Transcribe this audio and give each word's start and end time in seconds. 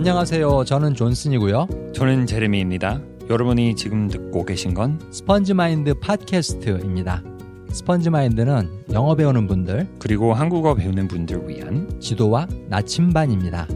안녕하세요. 0.00 0.64
저는 0.64 0.94
존슨이고요. 0.94 1.92
저는 1.94 2.24
제레미입니다. 2.24 3.02
여러분이 3.28 3.76
지금 3.76 4.08
듣고 4.08 4.46
계신 4.46 4.72
건 4.72 4.98
스펀지 5.12 5.52
마인드 5.52 5.92
팟캐스트입니다. 5.92 7.22
스펀지 7.70 8.08
마인드는 8.08 8.86
영어 8.92 9.14
배우는 9.14 9.46
분들 9.46 9.96
그리고 9.98 10.32
한국어 10.32 10.74
배우는 10.74 11.06
분들 11.06 11.46
위한 11.46 12.00
지도와 12.00 12.46
나침반입니다. 12.70 13.68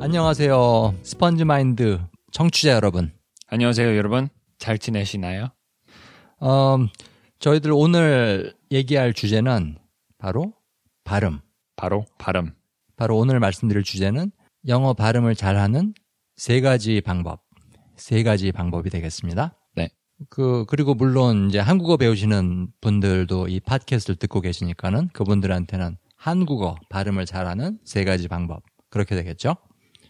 안녕하세요. 0.00 0.96
스펀지 1.04 1.44
마인드 1.44 2.00
청취자 2.32 2.72
여러분. 2.72 3.12
안녕하세요, 3.46 3.96
여러분. 3.96 4.30
잘 4.58 4.78
지내시나요? 4.78 5.50
어, 6.40 6.78
저희들 7.38 7.70
오늘 7.72 8.52
얘기할 8.72 9.12
주제는 9.12 9.78
바로 10.18 10.54
발음. 11.04 11.38
바로 11.76 12.04
발음. 12.18 12.52
바로 12.96 13.18
오늘 13.18 13.40
말씀드릴 13.40 13.82
주제는 13.82 14.30
영어 14.68 14.94
발음을 14.94 15.34
잘하는 15.34 15.94
세 16.36 16.60
가지 16.60 17.00
방법. 17.00 17.42
세 17.96 18.22
가지 18.22 18.52
방법이 18.52 18.90
되겠습니다. 18.90 19.56
네. 19.74 19.90
그, 20.28 20.64
그리고 20.68 20.94
물론 20.94 21.48
이제 21.48 21.58
한국어 21.58 21.96
배우시는 21.96 22.68
분들도 22.80 23.48
이 23.48 23.60
팟캐스트를 23.60 24.16
듣고 24.16 24.40
계시니까는 24.40 25.08
그분들한테는 25.08 25.96
한국어 26.16 26.76
발음을 26.88 27.26
잘하는 27.26 27.78
세 27.84 28.04
가지 28.04 28.28
방법. 28.28 28.62
그렇게 28.90 29.14
되겠죠? 29.16 29.56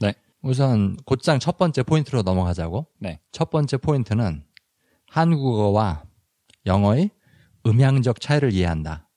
네. 0.00 0.14
우선 0.42 0.96
곧장 1.06 1.38
첫 1.38 1.56
번째 1.56 1.82
포인트로 1.82 2.22
넘어가자고. 2.22 2.86
네. 3.00 3.20
첫 3.32 3.50
번째 3.50 3.78
포인트는 3.78 4.44
한국어와 5.08 6.04
영어의 6.66 7.10
음향적 7.66 8.20
차이를 8.20 8.52
이해한다. 8.52 9.08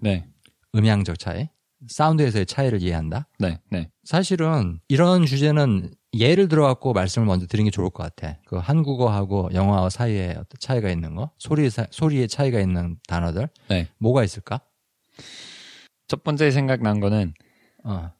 네. 0.00 0.28
음향적 0.74 1.18
차이. 1.18 1.48
사운드에서의 1.88 2.46
차이를 2.46 2.82
이해한다. 2.82 3.28
네. 3.38 3.58
네. 3.70 3.90
사실은 4.04 4.80
이런 4.88 5.26
주제는 5.26 5.92
예를 6.14 6.48
들어갖고 6.48 6.92
말씀을 6.92 7.26
먼저 7.26 7.46
드리는 7.46 7.66
게 7.66 7.70
좋을 7.70 7.90
것 7.90 8.02
같아. 8.02 8.38
그 8.46 8.56
한국어하고 8.56 9.50
영어와 9.52 9.90
사이에 9.90 10.30
어떤 10.30 10.46
차이가 10.58 10.90
있는 10.90 11.14
거, 11.14 11.30
소리 11.38 11.68
사, 11.68 11.86
소리의 11.90 12.28
차이가 12.28 12.60
있는 12.60 12.96
단어들, 13.06 13.48
네. 13.68 13.88
뭐가 13.98 14.24
있을까? 14.24 14.60
첫 16.08 16.22
번째 16.22 16.50
생각난 16.50 17.00
거는 17.00 17.34
어, 17.84 18.12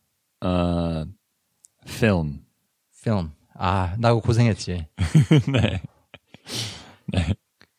어 0.45 1.05
film. 1.89 2.41
film. 2.99 3.31
아, 3.55 3.97
나고 3.99 4.21
고생했지. 4.21 4.87
네. 5.53 5.81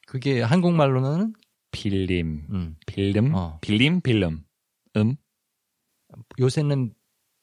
그게 0.07 0.41
한국말로는 0.41 1.33
필름. 1.71 2.47
음, 2.49 2.75
필름. 2.85 3.35
어. 3.35 3.59
필름 3.61 4.01
필름. 4.01 4.43
음. 4.95 5.17
요새는 6.39 6.93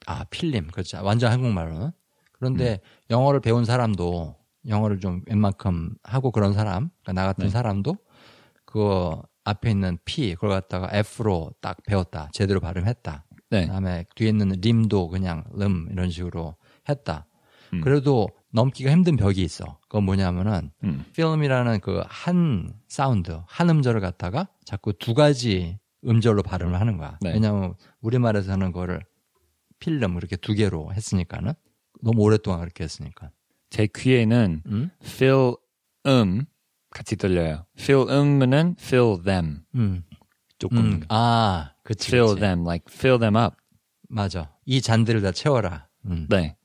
아 0.07 0.25
필름 0.25 0.69
그렇죠. 0.69 1.03
완전 1.03 1.33
한국말로는. 1.33 1.91
그런데 2.33 2.81
영어를 3.11 3.41
배운 3.41 3.65
사람도 3.65 4.37
영어를 4.69 4.99
좀 5.01 5.23
웬만큼 5.27 5.95
하고 6.03 6.31
그런 6.31 6.53
사람, 6.53 6.91
그러니까 7.03 7.13
나 7.13 7.27
같은 7.27 7.45
네. 7.45 7.51
사람도 7.51 7.97
그 8.65 9.13
앞에 9.45 9.71
있는 9.71 9.99
P 10.05 10.35
그걸 10.35 10.51
갖다가 10.51 10.89
F로 10.93 11.53
딱 11.61 11.77
배웠다. 11.87 12.31
제대로 12.33 12.61
발음했다. 12.61 13.25
네. 13.51 13.67
그다음에 13.67 14.05
뒤에 14.17 14.29
있는 14.29 14.49
림도 14.61 15.09
그냥 15.09 15.45
름 15.53 15.89
이런 15.91 16.11
식으로 16.11 16.57
했다. 16.89 17.27
음. 17.73 17.81
그래도 17.83 18.29
넘기가 18.53 18.91
힘든 18.91 19.17
벽이 19.17 19.43
있어. 19.43 19.79
그건 19.83 20.05
뭐냐면은 20.05 20.71
음. 20.85 21.05
필름이라는 21.15 21.81
그 21.81 22.03
한 22.09 22.73
사운드, 22.89 23.41
한 23.47 23.71
음절을 23.71 24.01
갖다가 24.01 24.49
자꾸 24.65 24.93
두 24.93 25.15
가지 25.15 25.79
음절로 26.07 26.43
발음을 26.43 26.81
하는 26.81 26.97
거야. 26.97 27.19
네. 27.21 27.33
왜냐하면 27.33 27.75
우리말에서는 28.01 28.73
그거를 28.73 29.05
필름 29.79 30.17
이렇게 30.17 30.37
두 30.37 30.55
개로 30.55 30.93
했으니까는 30.93 31.55
너무 32.03 32.23
오랫동안 32.23 32.61
그렇게 32.61 32.85
했으니까. 32.85 33.31
제 33.71 33.87
귀에는 33.95 34.63
음? 34.67 34.91
fill 35.03 35.55
음 36.07 36.45
같이 36.91 37.17
들려요. 37.17 37.67
fill 37.79 38.09
음은 38.11 38.77
fill 38.79 39.23
them. 39.25 39.61
음. 39.75 40.05
조금 40.59 40.79
음. 40.79 41.01
아, 41.09 41.73
그치. 41.83 42.09
fill 42.09 42.35
그치. 42.35 42.41
them 42.41 42.63
like 42.63 42.85
fill 42.89 43.19
them 43.19 43.37
up. 43.37 43.57
맞아. 44.09 44.55
이 44.65 44.81
잔들을 44.81 45.21
다 45.23 45.33
채워라. 45.33 45.89
음. 46.07 46.27
네. 46.31 46.57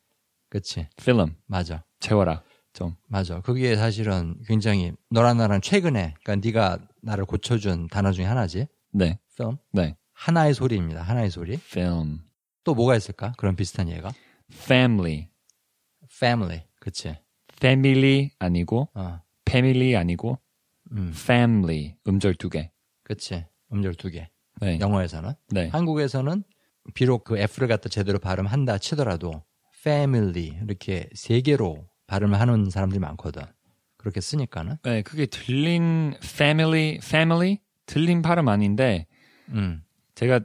그치. 0.49 0.87
fill 0.99 1.17
them. 1.17 1.35
맞아. 1.47 1.83
채워라. 1.99 2.43
좀. 2.73 2.95
맞아. 3.07 3.41
그게 3.41 3.75
사실은 3.75 4.35
굉장히 4.45 4.93
너랑 5.09 5.37
나랑 5.37 5.61
최근에, 5.61 6.13
그러니까 6.23 6.47
네가 6.47 6.77
나를 7.01 7.25
고쳐준 7.25 7.87
단어 7.87 8.11
중에 8.11 8.25
하나지. 8.25 8.67
네. 8.91 9.19
film. 9.31 9.57
네. 9.71 9.95
하나의 10.13 10.53
소리입니다. 10.53 11.01
하나의 11.01 11.29
소리. 11.29 11.53
film. 11.53 12.19
또 12.63 12.75
뭐가 12.75 12.95
있을까? 12.95 13.33
그런 13.37 13.55
비슷한 13.55 13.89
예가. 13.89 14.11
family. 14.51 15.27
family. 16.11 16.63
그치. 16.79 17.15
family 17.53 18.31
아니고 18.39 18.89
어. 18.93 19.21
family 19.47 19.95
아니고 19.95 20.39
음. 20.91 21.13
family 21.15 21.95
음절 22.07 22.35
두 22.35 22.49
개. 22.49 22.71
그치. 23.03 23.45
음절 23.71 23.95
두 23.95 24.09
개. 24.09 24.29
네. 24.61 24.79
영어에서는. 24.79 25.33
네. 25.49 25.69
한국에서는 25.69 26.43
비록 26.93 27.23
그 27.23 27.37
F를 27.37 27.67
갖다 27.67 27.89
제대로 27.89 28.19
발음한다 28.19 28.77
치더라도 28.79 29.43
family 29.79 30.59
이렇게 30.63 31.09
세 31.13 31.41
개로 31.41 31.87
발음을 32.07 32.39
하는 32.39 32.69
사람들이 32.69 32.99
많거든. 32.99 33.43
그렇게 33.97 34.21
쓰니까는. 34.21 34.77
네, 34.83 35.01
그게 35.01 35.25
들린 35.25 36.15
family 36.23 36.99
family 37.03 37.59
들린 37.89 38.21
발음 38.21 38.47
아닌데 38.47 39.07
음. 39.49 39.83
제가 40.13 40.39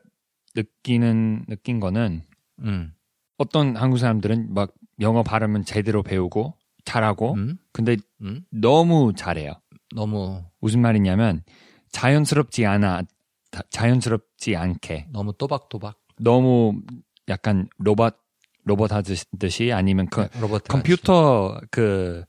느끼는 0.56 1.44
느낀 1.46 1.78
거는 1.78 2.22
음. 2.60 2.94
어떤 3.36 3.76
한국 3.76 3.98
사람들은 3.98 4.54
막 4.54 4.72
영어 5.00 5.22
발음은 5.22 5.64
제대로 5.64 6.02
배우고 6.02 6.54
잘하고 6.84 7.34
음. 7.34 7.58
근데 7.72 7.96
음. 8.22 8.44
너무 8.50 9.12
잘해요. 9.14 9.52
너무 9.94 10.42
무슨 10.60 10.80
말이냐면 10.80 11.42
자연스럽지 11.92 12.64
않아 12.64 13.02
다- 13.50 13.62
자연스럽지 13.70 14.56
않게 14.56 15.08
너무 15.12 15.32
또박또박 15.36 15.98
너무 16.18 16.80
약간 17.28 17.68
로봇 17.78 18.16
로봇 18.64 18.90
하듯이 18.92 19.72
아니면 19.72 20.06
그 20.06 20.26
로버트 20.40 20.72
컴퓨터 20.72 21.60
그 21.70 22.24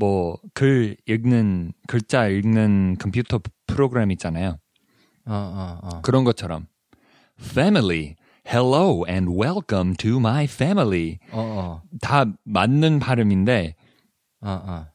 뭐 0.00 0.38
글 0.54 0.96
읽는 1.06 1.72
글자 1.86 2.26
읽는 2.26 2.96
컴퓨터 2.98 3.38
프로그램 3.66 4.10
있잖아요. 4.12 4.58
어 5.26 5.32
어 5.32 5.78
어. 5.82 6.00
그런 6.02 6.24
것처럼 6.24 6.66
family 7.38 8.16
hello 8.46 9.04
and 9.08 9.30
welcome 9.30 9.94
to 9.96 10.16
my 10.16 10.44
family 10.44 11.18
어 11.32 11.38
어 11.38 11.82
다 12.00 12.24
맞는 12.44 12.98
발음인데 12.98 13.74
어 14.42 14.50
어. 14.50 14.86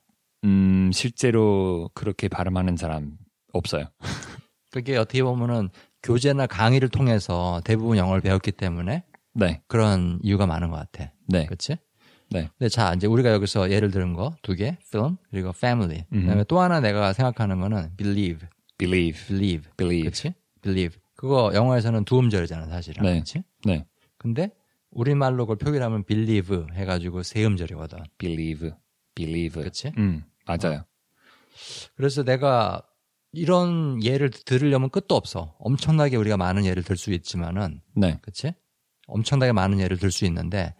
음 0.43 0.91
실제로 0.91 1.89
그렇게 1.93 2.27
발음하는 2.27 2.75
사람 2.77 3.17
없어요. 3.53 3.85
그게 4.71 4.97
어떻게 4.97 5.23
보면은 5.23 5.69
교재나 6.03 6.47
강의를 6.47 6.89
통해서 6.89 7.61
대부분 7.63 7.97
영어를 7.97 8.21
배웠기 8.21 8.51
때문에 8.51 9.03
네. 9.33 9.61
그런 9.67 10.19
이유가 10.21 10.45
많은 10.45 10.69
것 10.69 10.77
같아. 10.77 11.11
네. 11.27 11.45
그렇지? 11.45 11.77
네. 12.31 12.49
근데 12.57 12.69
자 12.69 12.93
이제 12.93 13.07
우리가 13.07 13.31
여기서 13.31 13.69
예를 13.71 13.91
들은 13.91 14.13
거 14.13 14.35
두 14.41 14.55
개, 14.55 14.77
film 14.87 15.17
그리고 15.29 15.49
family. 15.55 16.05
음흠. 16.11 16.21
그다음에 16.21 16.43
또 16.45 16.59
하나 16.59 16.79
내가 16.79 17.13
생각하는 17.13 17.59
거는 17.59 17.95
believe, 17.97 18.47
believe 18.77 19.27
believe, 19.27 19.69
believe 19.77 20.03
그렇지? 20.09 20.33
believe. 20.61 20.99
그거 21.15 21.51
영어에서는 21.53 22.03
두 22.05 22.19
음절이잖아 22.19 22.67
사실은. 22.67 23.03
네. 23.03 23.13
그렇지? 23.13 23.43
네. 23.65 23.85
근데 24.17 24.51
우리말로 24.91 25.45
그걸 25.45 25.57
표기하면 25.57 26.03
believe 26.05 26.65
해 26.73 26.85
가지고 26.85 27.23
세 27.23 27.45
음절이거든. 27.45 27.99
believe 28.17 28.71
believe 29.13 29.63
그치? 29.63 29.91
음 29.97 30.23
맞아요. 30.45 30.83
그래서 31.95 32.23
내가 32.23 32.81
이런 33.31 34.01
예를 34.03 34.29
들으려면 34.29 34.89
끝도 34.89 35.15
없어. 35.15 35.55
엄청나게 35.59 36.15
우리가 36.17 36.37
많은 36.37 36.65
예를 36.65 36.83
들 36.83 36.97
수 36.97 37.11
있지만은 37.11 37.81
네. 37.95 38.17
그치? 38.21 38.53
엄청나게 39.07 39.51
많은 39.51 39.79
예를 39.79 39.97
들 39.97 40.09
수 40.11 40.25
있는데, 40.25 40.73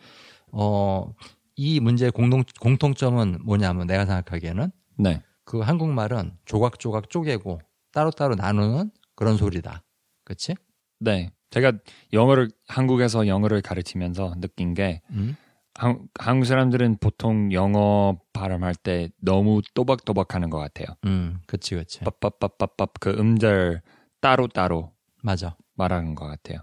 어, 0.57 1.13
이 1.57 1.80
문제의 1.80 2.12
공동, 2.12 2.44
공통점은 2.60 3.40
뭐냐면 3.44 3.88
내가 3.88 4.06
생각하기에는 4.06 4.72
네. 5.00 5.22
그 5.44 5.60
한국말은 5.60 6.38
조각조각 6.46 7.10
쪼개고 7.10 7.60
따로따로 7.92 8.36
나누는 8.36 8.90
그런 9.16 9.38
소리다. 9.38 9.84
그치? 10.24 10.56
네. 11.00 11.31
제가 11.52 11.74
영어를 12.13 12.50
한국에서 12.68 13.28
영어를 13.28 13.62
가르치면서 13.62 14.36
느낀 14.40 14.74
게 14.74 15.02
음? 15.12 15.36
한, 15.74 16.07
한국 16.18 16.46
사람들은 16.46 16.98
보통 17.00 17.51
영어 17.51 18.18
발음할 18.34 18.75
때 18.75 19.10
너무 19.22 19.62
또박또박 19.74 20.36
하는 20.36 20.50
것 20.50 20.58
같아요. 20.58 20.88
음, 21.06 21.40
그치, 21.48 21.75
그치. 21.75 22.00
pappapapapap 22.00 22.94
그 23.00 23.10
음절 23.12 23.81
따로 24.22 24.48
따로 24.48 24.94
맞아. 25.22 25.58
말하는 25.75 26.16
것 26.16 26.25
같아요. 26.28 26.60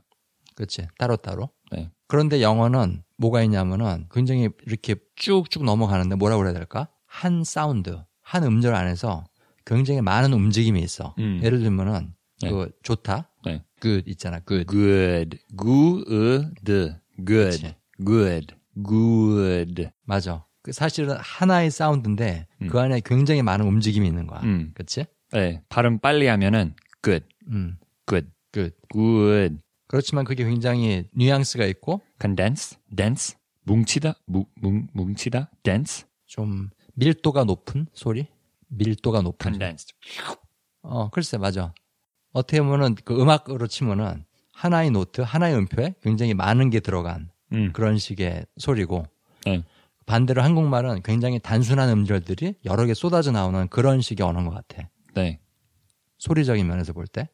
그치. 0.54 0.86
따로따로. 0.98 1.50
네. 2.12 2.16
그런데 2.16 2.42
영어는 2.42 3.02
뭐가 3.16 3.42
있냐면은 3.42 4.06
굉장히 4.10 4.50
이렇게 4.66 4.96
쭉쭉 5.16 5.64
넘어가는데 5.64 6.16
뭐라고 6.16 6.40
그래야 6.40 6.52
될까? 6.52 6.88
한 7.06 7.42
사운드, 7.42 8.02
한 8.20 8.44
음절 8.44 8.74
안에서 8.74 9.24
굉장히 9.64 10.02
많은 10.02 10.34
움직임이 10.34 10.80
있어. 10.80 11.14
음. 11.18 11.40
예를 11.42 11.60
들면은 11.60 12.12
네. 12.42 12.50
그 12.50 12.70
좋다. 12.82 13.30
네. 13.46 13.64
good 13.80 14.10
있잖아. 14.10 14.40
good. 14.46 14.66
good, 14.66 15.38
good, 15.58 16.92
good, 17.24 17.74
good, 18.04 18.54
good. 18.86 19.88
맞아. 20.04 20.44
그 20.60 20.72
사실은 20.72 21.16
하나의 21.18 21.70
사운드인데 21.70 22.46
음. 22.60 22.68
그 22.68 22.78
안에 22.78 23.00
굉장히 23.04 23.42
많은 23.42 23.66
움직임이 23.66 24.06
있는 24.06 24.26
거야. 24.26 24.40
음. 24.40 24.72
그치? 24.74 25.06
네, 25.32 25.62
발음 25.70 25.98
빨리 25.98 26.26
하면은 26.26 26.74
good, 27.02 27.24
음, 27.48 27.78
good, 28.06 28.28
good. 28.52 28.76
good. 28.92 29.58
그렇지만 29.92 30.24
그게 30.24 30.42
굉장히 30.46 31.04
뉘앙스가 31.12 31.66
있고 31.66 32.00
condense, 32.18 32.78
dense, 32.96 33.36
뭉치다, 33.64 34.14
뭉, 34.24 34.46
뭉, 34.54 34.88
뭉치다, 34.94 35.50
dense, 35.62 36.06
좀 36.24 36.70
밀도가 36.94 37.44
높은 37.44 37.86
소리? 37.92 38.26
밀도가 38.68 39.20
높은. 39.20 39.52
condensed. 39.52 39.94
어, 40.80 41.10
글쎄, 41.10 41.36
맞아. 41.36 41.74
어떻게 42.32 42.62
보면은 42.62 42.94
그 43.04 43.20
음악으로 43.20 43.66
치면은 43.66 44.24
하나의 44.54 44.92
노트, 44.92 45.20
하나의 45.20 45.56
음표에 45.56 45.96
굉장히 46.00 46.32
많은 46.32 46.70
게 46.70 46.80
들어간 46.80 47.30
음, 47.52 47.70
그런 47.74 47.98
식의 47.98 48.46
소리고 48.56 49.04
네. 49.44 49.62
반대로 50.06 50.42
한국말은 50.42 51.02
굉장히 51.02 51.38
단순한 51.38 51.90
음절들이 51.90 52.54
여러 52.64 52.86
개 52.86 52.94
쏟아져 52.94 53.30
나오는 53.30 53.68
그런 53.68 54.00
식의 54.00 54.26
언어인 54.26 54.46
것 54.48 54.54
같아. 54.54 54.88
네. 55.14 55.38
소리적인 56.16 56.66
면에서 56.66 56.94
볼 56.94 57.06
때. 57.06 57.28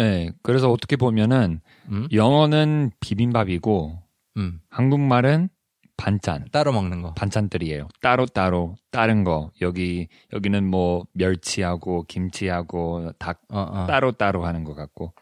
네, 0.00 0.30
그래서 0.42 0.70
어떻게 0.70 0.96
보면은 0.96 1.60
음? 1.90 2.08
영어는 2.10 2.90
비빔밥이고 3.00 3.98
음. 4.38 4.60
한국말은 4.70 5.50
반찬, 5.98 6.46
따로 6.50 6.72
먹는 6.72 7.02
거. 7.02 7.12
반찬들이에요. 7.12 7.88
따로 8.00 8.24
따로 8.24 8.76
다른 8.90 9.22
거 9.24 9.50
여기 9.60 10.08
여기는 10.32 10.64
뭐 10.64 11.04
멸치하고 11.12 12.04
김치하고 12.04 13.12
닭 13.18 13.42
어, 13.50 13.60
어. 13.60 13.86
따로 13.86 14.12
따로 14.12 14.46
하는 14.46 14.64
것 14.64 14.74
같고 14.74 15.12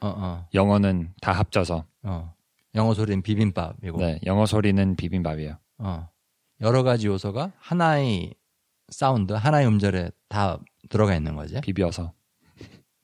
어, 0.00 0.08
어. 0.08 0.48
영어는 0.54 1.12
다 1.20 1.32
합쳐서 1.32 1.84
어. 2.04 2.32
영어 2.74 2.94
소리는 2.94 3.20
비빔밥이고. 3.20 3.98
네, 3.98 4.18
영어 4.24 4.46
소리는 4.46 4.96
비빔밥이에요. 4.96 5.58
어. 5.78 6.08
여러 6.62 6.82
가지 6.82 7.08
요소가 7.08 7.52
하나의 7.58 8.32
사운드, 8.88 9.34
하나의 9.34 9.66
음절에 9.66 10.10
다 10.30 10.58
들어가 10.88 11.14
있는 11.14 11.36
거지. 11.36 11.60
비벼서 11.60 12.14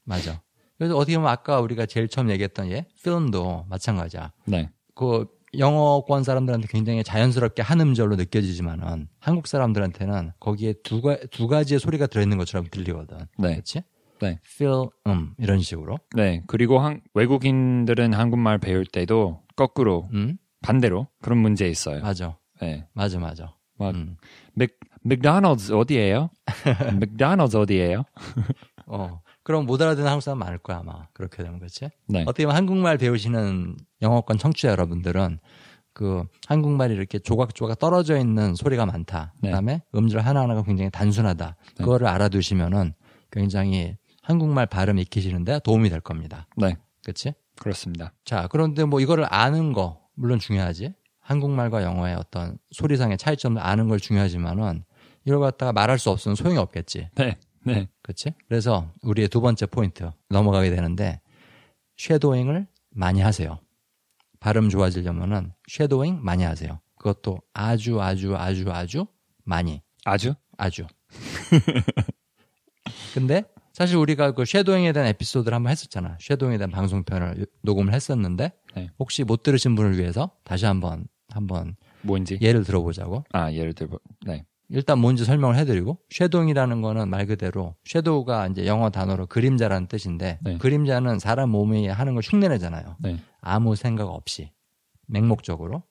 맞아. 0.05 0.41
그래서 0.83 0.97
어떻게 0.97 1.17
보면 1.17 1.31
아까 1.31 1.61
우리가 1.61 1.87
제일 1.87 2.09
처음 2.09 2.29
얘기했던 2.29 2.73
예, 2.73 2.87
필름도 3.05 3.67
마찬가지야. 3.69 4.33
네, 4.47 4.69
그 4.97 5.29
영어권 5.57 6.25
사람들한테 6.25 6.67
굉장히 6.69 7.05
자연스럽게 7.05 7.63
한 7.63 7.81
음절로 7.81 8.17
느껴지지만은 8.17 9.07
한국 9.21 9.47
사람들한테는 9.47 10.33
거기에 10.41 10.75
두, 10.83 11.01
가, 11.01 11.17
두 11.31 11.47
가지의 11.47 11.79
소리가 11.79 12.09
들어있는 12.09 12.37
것처럼 12.37 12.67
들리거든. 12.69 13.17
네, 13.39 13.53
그렇지? 13.53 13.85
네. 14.21 14.41
feel, 14.45 14.89
음 15.07 15.35
이런 15.39 15.61
식으로. 15.61 15.99
네. 16.17 16.43
그리고 16.49 16.81
한, 16.81 17.01
외국인들은 17.15 18.13
한국말 18.13 18.59
배울 18.59 18.85
때도 18.85 19.41
거꾸로 19.55 20.09
음 20.13 20.37
반대로 20.63 21.07
그런 21.21 21.39
문제 21.39 21.69
있어요. 21.69 22.03
맞아, 22.03 22.39
네, 22.61 22.89
맞아, 22.93 23.21
맞아. 23.21 23.55
막 23.79 23.95
음. 23.95 24.17
맥, 24.55 24.81
맥도날드 25.05 25.73
어디예요? 25.73 26.31
맥도날드 26.99 27.57
어디예요? 27.57 28.03
어 28.87 29.21
그럼 29.43 29.67
못 29.67 29.81
알아듣는 29.81 30.09
한국 30.09 30.23
사람 30.23 30.39
많을 30.39 30.59
거야 30.59 30.79
아마 30.79 31.07
그렇게 31.13 31.43
되면 31.43 31.59
그렇지? 31.59 31.89
네, 32.09 32.23
어떻게 32.23 32.45
보면 32.45 32.57
한국말 32.57 32.99
배우시는 32.99 33.77
영어권 34.01 34.39
청취자 34.39 34.69
여러분들은 34.69 35.39
그 35.93 36.25
한국말이 36.47 36.95
이렇게 36.95 37.19
조각조각 37.19 37.79
떨어져 37.79 38.17
있는 38.19 38.55
소리가 38.55 38.87
많다. 38.87 39.35
네. 39.41 39.51
그다음에 39.51 39.83
음절 39.95 40.21
하나하나가 40.21 40.63
굉장히 40.63 40.91
단순하다. 40.91 41.57
네. 41.77 41.85
그거를 41.85 42.07
알아두시면은 42.07 42.95
굉장히 43.31 43.97
한국말 44.23 44.67
발음 44.67 44.99
익히시는데 44.99 45.61
도움이 45.65 45.91
될 45.91 46.01
겁니다. 46.01 46.47
네, 46.57 46.77
그렇지? 47.03 47.35
그렇습니다. 47.57 48.13
자, 48.25 48.49
그런데 48.51 48.85
뭐 48.85 49.01
이거를 49.01 49.27
아는 49.29 49.73
거 49.73 50.01
물론 50.15 50.39
중요하지. 50.39 50.95
한국말과 51.21 51.83
영어의 51.83 52.17
어떤 52.17 52.59
소리상의 52.73 53.17
차이점을 53.17 53.61
아는 53.63 53.89
걸 53.89 54.01
중요하지만은 54.01 54.85
이걸 55.25 55.41
갖다가 55.41 55.73
말할 55.73 55.99
수 55.99 56.11
없으면 56.11 56.35
소용이 56.35 56.59
없겠지. 56.59 57.11
네, 57.15 57.39
네, 57.65 57.89
그렇지? 58.03 58.35
그래서 58.49 58.91
우리의 59.03 59.29
두 59.29 59.41
번째 59.41 59.67
포인트 59.67 60.11
넘어가게 60.29 60.71
되는데 60.71 61.21
shadowing을 61.97 62.67
많이 62.91 63.21
하세요. 63.21 63.59
발음 64.41 64.69
좋아지려면은 64.69 65.53
shadowing 65.69 66.21
많이 66.23 66.43
하세요. 66.43 66.81
그것도 66.97 67.41
아주 67.53 68.01
아주 68.01 68.37
아주 68.37 68.71
아주 68.71 69.07
많이 69.45 69.83
아주 70.05 70.35
아주. 70.59 70.87
근데 73.15 73.45
사실 73.73 73.97
우리가 73.97 74.33
그 74.33 74.45
shadowing에 74.45 74.93
대한 74.93 75.09
에피소드를 75.09 75.55
한번 75.55 75.71
했었잖아. 75.71 76.19
shadowing에 76.21 76.59
대한 76.59 76.71
방송편을 76.71 77.47
녹음을 77.63 77.95
했었는데 77.95 78.53
네. 78.75 78.91
혹시 78.99 79.25
못 79.25 79.43
들으신 79.43 79.75
분을 79.75 79.99
위해서 79.99 80.31
다시 80.45 80.67
한번 80.67 81.07
한번 81.29 81.77
뭔지 82.03 82.39
예를 82.41 82.65
들어보자고. 82.65 83.25
아 83.33 83.53
예를 83.53 83.73
들어 83.73 83.99
네, 84.27 84.45
일단 84.75 84.99
뭔지 84.99 85.25
설명을 85.27 85.57
해드리고 85.57 85.99
shadowing이라는 86.11 86.81
거는 86.81 87.09
말 87.11 87.27
그대로 87.27 87.75
shadow가 87.85 88.47
이제 88.49 88.67
영어 88.67 88.89
단어로 88.89 89.27
그림자라는 89.27 89.87
뜻인데 89.87 90.39
네. 90.43 90.59
그림자는 90.59 91.19
사람 91.19 91.51
몸이 91.51 91.89
하는 91.89 92.15
걸 92.15 92.23
흉내내잖아요. 92.25 92.97
네, 93.01 93.19
아무 93.43 93.77
생각 93.77 94.09
없이 94.09 94.51
맹목적으로 95.07 95.83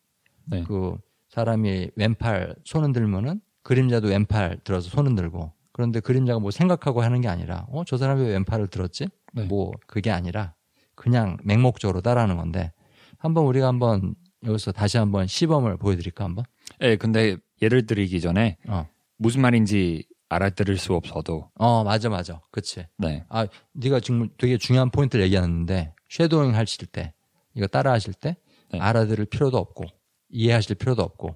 네, 0.46 0.64
그 0.64 0.98
사람이 1.30 1.92
왼팔 1.96 2.56
손 2.66 2.84
흔 2.84 2.92
들면은 2.92 3.40
그림자도 3.64 4.08
왼팔 4.08 4.62
들어서 4.64 4.90
손 4.90 5.06
흔 5.06 5.16
들고 5.16 5.52
그런데 5.72 6.00
그림자가 6.00 6.40
뭐 6.40 6.50
생각하고 6.52 7.02
하는 7.02 7.22
게 7.22 7.28
아니라 7.28 7.68
어 7.70 7.84
저 7.86 7.98
사람이 7.98 8.24
왜 8.24 8.30
왼팔을 8.34 8.68
들었지? 8.68 9.08
네. 9.34 9.44
뭐 9.46 9.72
그게 9.88 10.10
아니라 10.12 10.56
그냥 10.96 11.38
맹목적으로 11.44 12.02
따라하는 12.02 12.36
건데 12.36 12.74
한번 13.20 13.46
우리가 13.46 13.68
한번 13.68 14.16
여기서 14.44 14.72
다시 14.72 14.98
한번 14.98 15.28
시범을 15.28 15.78
보여드릴까 15.78 16.24
한번? 16.26 16.46
네, 16.80 16.96
근데 16.96 17.38
예를 17.62 17.86
들기 17.86 18.20
전에 18.22 18.58
어, 18.68 18.88
무슨 19.18 19.42
말인지 19.42 20.06
알아들을 20.30 20.78
수 20.78 20.94
없어도 20.94 21.50
어 21.56 21.84
맞아 21.84 22.10
맞아, 22.10 22.42
그치. 22.52 22.86
네, 22.98 23.26
아, 23.30 23.46
네가 23.74 24.00
지금 24.00 24.30
되게 24.38 24.58
중요한 24.58 24.90
포인트를 24.90 25.26
얘기하는데 25.26 25.94
쉐도잉 26.10 26.56
하실 26.56 26.88
때 26.88 27.14
이거 27.54 27.68
따라 27.68 27.92
하실 27.92 28.14
때 28.14 28.38
네. 28.72 28.80
알아들을 28.80 29.26
필요도 29.26 29.58
없고 29.58 29.84
이해하실 30.30 30.76
필요도 30.76 31.02
없고 31.04 31.36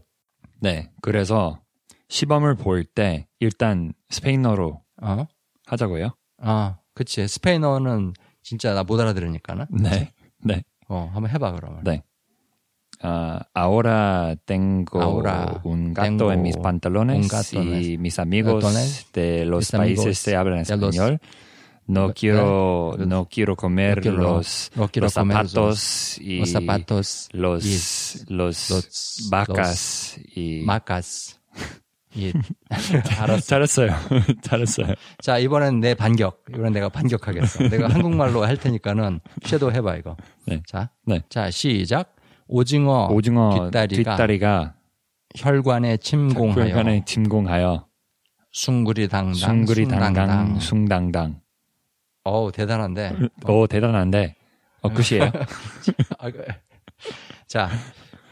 네. 0.61 0.89
그래서 1.01 1.61
시범을 2.07 2.55
볼 2.55 2.85
때 2.85 3.27
일단 3.39 3.91
스페인어로 4.09 4.81
어? 5.01 5.27
하자고요. 5.65 6.15
아, 6.37 6.77
그치. 6.93 7.27
스페인어는 7.27 8.13
진짜 8.43 8.73
나 8.73 8.83
못 8.83 8.99
알아들으니까는. 8.99 9.65
네, 9.71 10.13
네. 10.43 10.63
어, 10.87 11.09
한번 11.13 11.29
해봐 11.31 11.51
그러면. 11.53 11.83
네. 11.83 12.03
Ah, 13.07 13.47
ahora 13.53 14.35
tengo 14.45 14.99
Ahora 14.99 15.61
un 15.63 15.93
gato 15.93 16.07
tengo 16.07 16.31
en 16.31 16.41
mis 16.41 16.57
pantalones 16.57 17.27
gato 17.27 17.61
y 17.61 17.97
mis 17.99 18.17
amigos 18.17 18.63
pantalones, 18.63 19.05
de 19.13 19.45
los 19.45 19.69
países 19.69 20.23
que 20.23 20.35
hablan 20.35 20.59
los- 20.59 20.69
español. 20.71 21.19
No 21.87 22.09
¿Eh? 22.09 22.13
quiero, 22.15 22.95
Los- 22.97 23.07
no 23.07 23.27
quiero 23.29 23.55
comer 23.55 23.97
no 23.97 24.01
quiero- 24.01 24.17
los, 24.17 24.71
no 24.73 24.87
quiero 24.87 25.05
los 25.05 25.13
comer 25.13 25.37
zapatos 25.47 26.17
y 26.19 26.39
Los 26.39 26.49
zapatos, 26.51 27.29
los, 27.31 27.63
y 27.63 28.25
los, 28.33 28.69
los- 28.71 29.27
vacas 29.29 30.17
y 30.35 30.63
마카스. 30.65 31.35
이, 32.17 32.31
알았어. 33.19 33.41
잘했어요. 33.45 33.89
잘했어요. 34.41 34.95
자, 35.21 35.37
이번엔 35.37 35.81
내 35.81 35.93
반격. 35.93 36.45
이번엔 36.49 36.71
내가 36.71 36.87
반격하겠어. 36.87 37.67
내가 37.67 37.89
한국말로 37.89 38.43
할 38.45 38.55
테니까는 38.55 39.19
섀도우 39.43 39.71
해봐, 39.71 39.97
이거. 39.97 40.15
네. 40.45 40.61
자, 40.65 40.89
네. 41.05 41.21
자, 41.29 41.51
시작. 41.51 42.14
오징어, 42.47 43.07
오징어 43.11 43.65
뒷다리가, 43.65 44.11
뒷다리가 44.11 44.75
혈관에 45.35 45.97
침공하여 45.97 46.65
혈관에 46.67 47.03
침공하여 47.05 47.87
숭구리당당, 48.51 49.33
숭구리당당 49.33 50.59
숭당당. 50.59 50.59
숭당당. 50.59 51.41
어우, 52.23 52.51
대단한데. 52.51 53.11
오 53.47 53.67
대단한데 53.67 54.35
어 54.81 54.89
끝이에요. 54.89 55.31
아, 56.19 56.29
그- 56.31 56.45
자, 57.47 57.69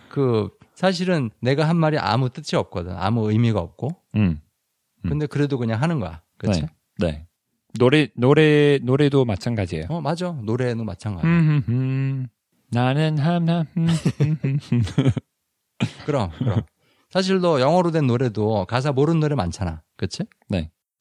그 0.09 0.49
사실은 0.75 1.29
내가 1.41 1.67
한 1.67 1.75
말이 1.77 1.97
아무 1.97 2.29
뜻이 2.29 2.55
없거든. 2.55 2.93
아무 2.95 3.29
의미가 3.31 3.59
없고. 3.59 3.89
음. 4.15 4.39
음. 5.05 5.09
근데 5.09 5.25
그래도 5.27 5.57
그냥 5.57 5.81
하는 5.81 5.99
거야. 5.99 6.21
그렇지? 6.37 6.61
네. 6.61 6.67
네. 7.11 7.27
노래 7.77 8.07
노래 8.15 8.79
노래도 8.81 9.25
마찬가지예요. 9.25 9.85
어, 9.89 9.99
맞아. 10.01 10.31
노래는 10.31 10.85
마찬가지. 10.85 11.25
음, 11.27 11.31
음, 11.31 11.63
음. 11.69 12.27
나는 12.73 13.17
음. 13.77 13.87
그럼, 16.05 16.29
그럼. 16.37 16.61
사실 17.09 17.39
너 17.39 17.59
영어로 17.59 17.91
된 17.91 18.07
노래도 18.07 18.65
가사 18.65 18.91
모르는 18.91 19.19
노래 19.19 19.35
많잖아. 19.35 19.81
그렇지? 19.97 20.23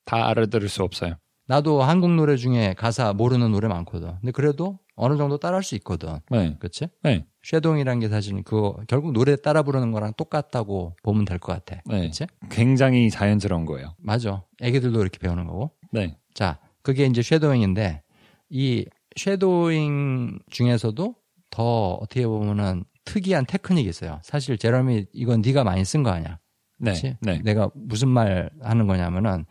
다 0.04 0.28
알아들을 0.28 0.68
수 0.68 0.82
없어요. 0.82 1.14
나도 1.46 1.82
한국 1.82 2.12
노래 2.14 2.36
중에 2.36 2.74
가사 2.76 3.12
모르는 3.12 3.52
노래 3.52 3.68
많거든. 3.68 4.16
근데 4.20 4.32
그래도 4.32 4.78
어느 4.94 5.16
정도 5.16 5.38
따라할 5.38 5.62
수 5.62 5.74
있거든. 5.76 6.18
네. 6.30 6.56
그렇지? 6.58 6.88
네. 7.02 7.24
쉐동이라는 7.44 8.00
게 8.00 8.08
사실 8.08 8.42
그거 8.42 8.76
결국 8.88 9.12
노래 9.12 9.36
따라 9.36 9.62
부르는 9.62 9.90
거랑 9.92 10.12
똑같다고 10.16 10.96
보면 11.02 11.24
될 11.24 11.38
것 11.38 11.52
같아. 11.52 11.80
네. 11.86 12.00
그렇지? 12.00 12.26
굉장히 12.50 13.10
자연스러운 13.10 13.64
거예요. 13.64 13.94
맞아. 13.98 14.42
애기들도 14.60 15.00
이렇게 15.00 15.18
배우는 15.18 15.46
거고. 15.46 15.70
네. 15.92 16.16
자, 16.34 16.58
그게 16.82 17.06
이제 17.06 17.22
쉐도잉인데 17.22 18.02
이 18.50 18.84
쉐도잉 19.16 20.40
중에서도 20.50 21.14
더 21.52 21.92
어떻게 21.94 22.26
보면은 22.26 22.85
특이한 23.04 23.47
테크닉이 23.47 23.88
있어요. 23.88 24.18
사실 24.25 24.59
제러미 24.59 25.06
이건 25.12 25.42
네가 25.42 25.62
많이 25.62 25.85
쓴 25.85 26.02
거 26.02 26.11
아니야. 26.11 26.38
네. 26.78 26.94
네. 27.21 27.38
내가 27.44 27.71
무슨 27.75 28.09
말 28.09 28.50
하는 28.61 28.87
거냐면은 28.88 29.44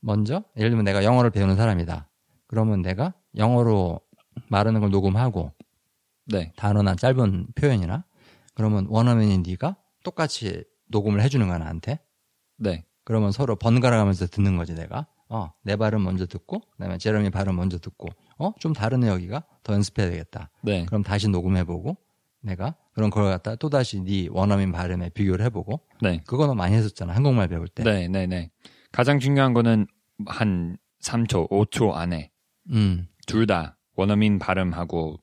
먼저 0.00 0.44
예를 0.56 0.70
들면 0.70 0.84
내가 0.84 1.04
영어를 1.04 1.30
배우는 1.30 1.56
사람이다. 1.56 2.10
그러면 2.46 2.82
내가 2.82 3.14
영어로 3.36 4.00
말하는 4.48 4.80
걸 4.80 4.90
녹음하고 4.90 5.52
네. 6.26 6.52
단어나 6.56 6.96
짧은 6.96 7.48
표현이나 7.54 8.04
그러면 8.54 8.86
원어민인 8.88 9.42
네가 9.46 9.76
똑같이 10.02 10.64
녹음을 10.88 11.22
해주는 11.22 11.46
거야 11.46 11.58
나한테. 11.58 12.00
네. 12.56 12.84
그러면 13.04 13.30
서로 13.32 13.56
번갈아 13.56 13.96
가면서 13.96 14.26
듣는 14.26 14.56
거지 14.56 14.74
내가. 14.74 15.06
어, 15.28 15.52
내 15.62 15.76
발음 15.76 16.02
먼저 16.02 16.26
듣고 16.26 16.60
그다음에 16.72 16.98
제러미 16.98 17.30
발음 17.30 17.54
먼저 17.54 17.78
듣고 17.78 18.08
어, 18.38 18.52
좀 18.58 18.72
다르네 18.72 19.06
여기가. 19.06 19.44
더 19.62 19.74
연습해야 19.74 20.10
되겠다. 20.10 20.50
네. 20.62 20.84
그럼 20.86 21.02
다시 21.02 21.28
녹음해 21.28 21.64
보고 21.64 21.96
내가 22.40 22.74
그럼 22.92 23.10
그걸 23.10 23.30
갖다 23.30 23.54
또 23.56 23.68
다시 23.68 24.00
네 24.00 24.26
원어민 24.30 24.72
발음에 24.72 25.10
비교를 25.10 25.44
해 25.44 25.50
보고 25.50 25.80
네. 26.00 26.22
그거는 26.26 26.56
많이 26.56 26.74
했었잖아. 26.74 27.14
한국말 27.14 27.48
배울 27.48 27.68
때. 27.68 27.82
네. 27.82 28.08
네. 28.08 28.26
네. 28.26 28.50
가장 28.92 29.18
중요한 29.20 29.52
거는 29.52 29.86
한 30.26 30.76
3초, 31.02 31.48
5초 31.50 31.92
안에 31.94 32.30
음. 32.70 33.06
둘 33.26 33.46
다 33.46 33.76
원어민 33.96 34.38
발음하고 34.38 35.18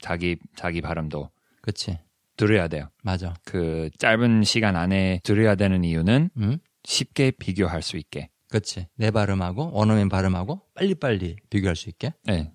자기 0.00 0.36
자기 0.56 0.80
발음도 0.80 1.30
그치 1.62 1.98
들어야 2.36 2.68
돼요. 2.68 2.88
맞아. 3.02 3.34
그 3.44 3.90
짧은 3.98 4.44
시간 4.44 4.76
안에 4.76 5.20
들어야 5.24 5.54
되는 5.56 5.84
이유는 5.84 6.30
음. 6.36 6.58
쉽게 6.84 7.32
비교할 7.32 7.82
수 7.82 7.96
있게. 7.96 8.30
그치 8.48 8.86
내 8.96 9.10
발음하고 9.10 9.70
원어민 9.72 10.08
발음하고 10.08 10.62
빨리빨리 10.74 11.36
비교할 11.50 11.76
수 11.76 11.88
있게 11.88 12.12
네. 12.24 12.52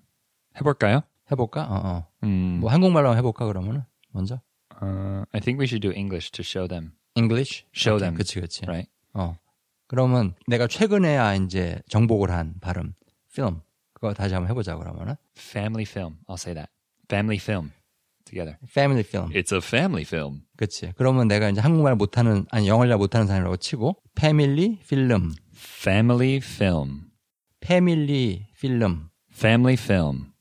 해볼까요? 0.58 1.02
해볼까? 1.30 1.62
어, 1.64 1.80
어. 1.84 2.06
음, 2.24 2.58
뭐 2.60 2.70
한국말로 2.70 3.16
해볼까 3.16 3.46
그러면은 3.46 3.82
먼저 4.12 4.40
uh, 4.82 5.24
I 5.32 5.40
think 5.40 5.58
we 5.60 5.64
should 5.64 5.80
do 5.80 5.92
English 5.92 6.30
to 6.32 6.42
show 6.42 6.68
them, 6.68 6.92
English 7.16 7.64
Show 7.74 7.96
오케이, 7.96 8.06
them. 8.06 8.14
그치 8.16 8.40
그치 8.40 8.62
right? 8.66 8.90
어 9.14 9.36
그러면 9.88 10.34
내가 10.46 10.66
최근에야 10.66 11.34
이제 11.34 11.80
정복을 11.88 12.30
한 12.30 12.54
발음 12.60 12.94
film 13.30 13.60
그거 13.92 14.12
다시 14.14 14.34
한번 14.34 14.50
해보자 14.50 14.76
그러면은 14.76 15.14
Family 15.36 15.84
film. 15.88 16.16
I'll 16.28 16.34
say 16.38 16.54
that. 16.54 16.70
Family 17.08 17.38
film. 17.40 17.70
Together. 18.24 18.58
family 18.66 19.04
film 19.06 19.30
It's 19.32 19.52
a 19.54 19.58
family 19.58 20.02
film. 20.02 20.42
그치 20.56 20.92
그러면 20.96 21.28
내가 21.28 21.48
이제 21.48 21.60
한국말 21.60 21.94
못하는 21.94 22.44
아니 22.50 22.66
영어를 22.68 22.90
잘 22.90 22.98
못하는 22.98 23.26
사람이라고 23.28 23.56
치고 23.58 24.02
패밀리 24.16 24.80
필름 24.80 25.32
Family 25.54 26.36
film. 26.42 27.02
패밀리 27.60 28.46
필름 28.60 29.08
Family 29.32 29.74
film. 29.74 30.32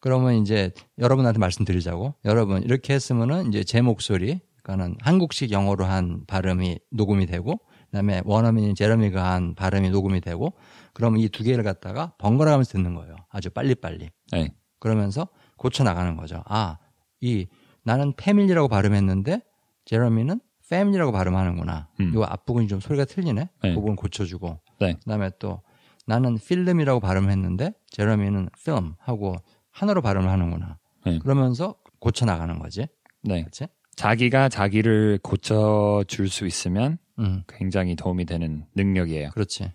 그러면 0.00 0.34
이제 0.34 0.70
여러분한테 0.98 1.38
말씀드리자고 1.38 2.14
여러분 2.24 2.62
이렇게 2.62 2.94
했으면은 2.94 3.48
이제 3.48 3.64
제 3.64 3.80
목소리 3.80 4.40
그러니까는 4.62 4.96
한국식 5.00 5.50
영어로 5.50 5.84
한 5.84 6.24
발음이 6.26 6.78
녹음이 6.90 7.26
되고 7.26 7.58
그다음에 7.86 8.22
원어민인 8.24 8.74
제러미가 8.74 9.32
한 9.32 9.54
발음이 9.54 9.90
녹음이 9.90 10.20
되고 10.20 10.54
그러면 10.92 11.20
이 11.20 11.28
두 11.28 11.42
개를 11.42 11.64
갖다가 11.64 12.12
번갈아 12.18 12.50
가면서 12.50 12.72
듣는 12.72 12.94
거예요 12.94 13.16
아주 13.30 13.50
빨리빨리 13.50 14.10
네. 14.32 14.54
그러면서 14.78 15.28
고쳐 15.56 15.84
나가는 15.84 16.16
거죠 16.16 16.42
아 16.46 16.78
이 17.20 17.48
나는 17.82 18.12
패밀리라고 18.16 18.68
발음했는데 18.68 19.40
제러미는 19.86 20.40
패밀리라고 20.68 21.10
발음하는구나 21.10 21.88
음. 22.00 22.14
요 22.14 22.22
앞부분이 22.24 22.68
좀 22.68 22.78
소리가 22.78 23.04
틀리네 23.06 23.40
네. 23.62 23.68
그 23.70 23.74
부분 23.74 23.96
고쳐주고 23.96 24.60
네. 24.80 24.94
그다음에 25.02 25.30
또 25.40 25.62
나는 26.06 26.36
필름이라고 26.38 27.00
발음했는데 27.00 27.72
제러미는 27.90 28.50
film 28.58 28.94
하고 28.98 29.34
하나로 29.78 30.02
발음을 30.02 30.28
하는구나. 30.28 30.78
네. 31.06 31.18
그러면서 31.20 31.76
고쳐 32.00 32.26
나가는 32.26 32.58
거지. 32.58 32.86
네. 33.22 33.40
그렇지? 33.42 33.66
자기가 33.96 34.48
자기를 34.48 35.20
고쳐 35.22 36.04
줄 36.06 36.28
수 36.28 36.46
있으면 36.46 36.98
음. 37.18 37.42
굉장히 37.48 37.96
도움이 37.96 38.24
되는 38.26 38.64
능력이에요. 38.74 39.30
그렇지. 39.30 39.72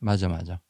맞아 0.00 0.28
맞아. 0.28 0.60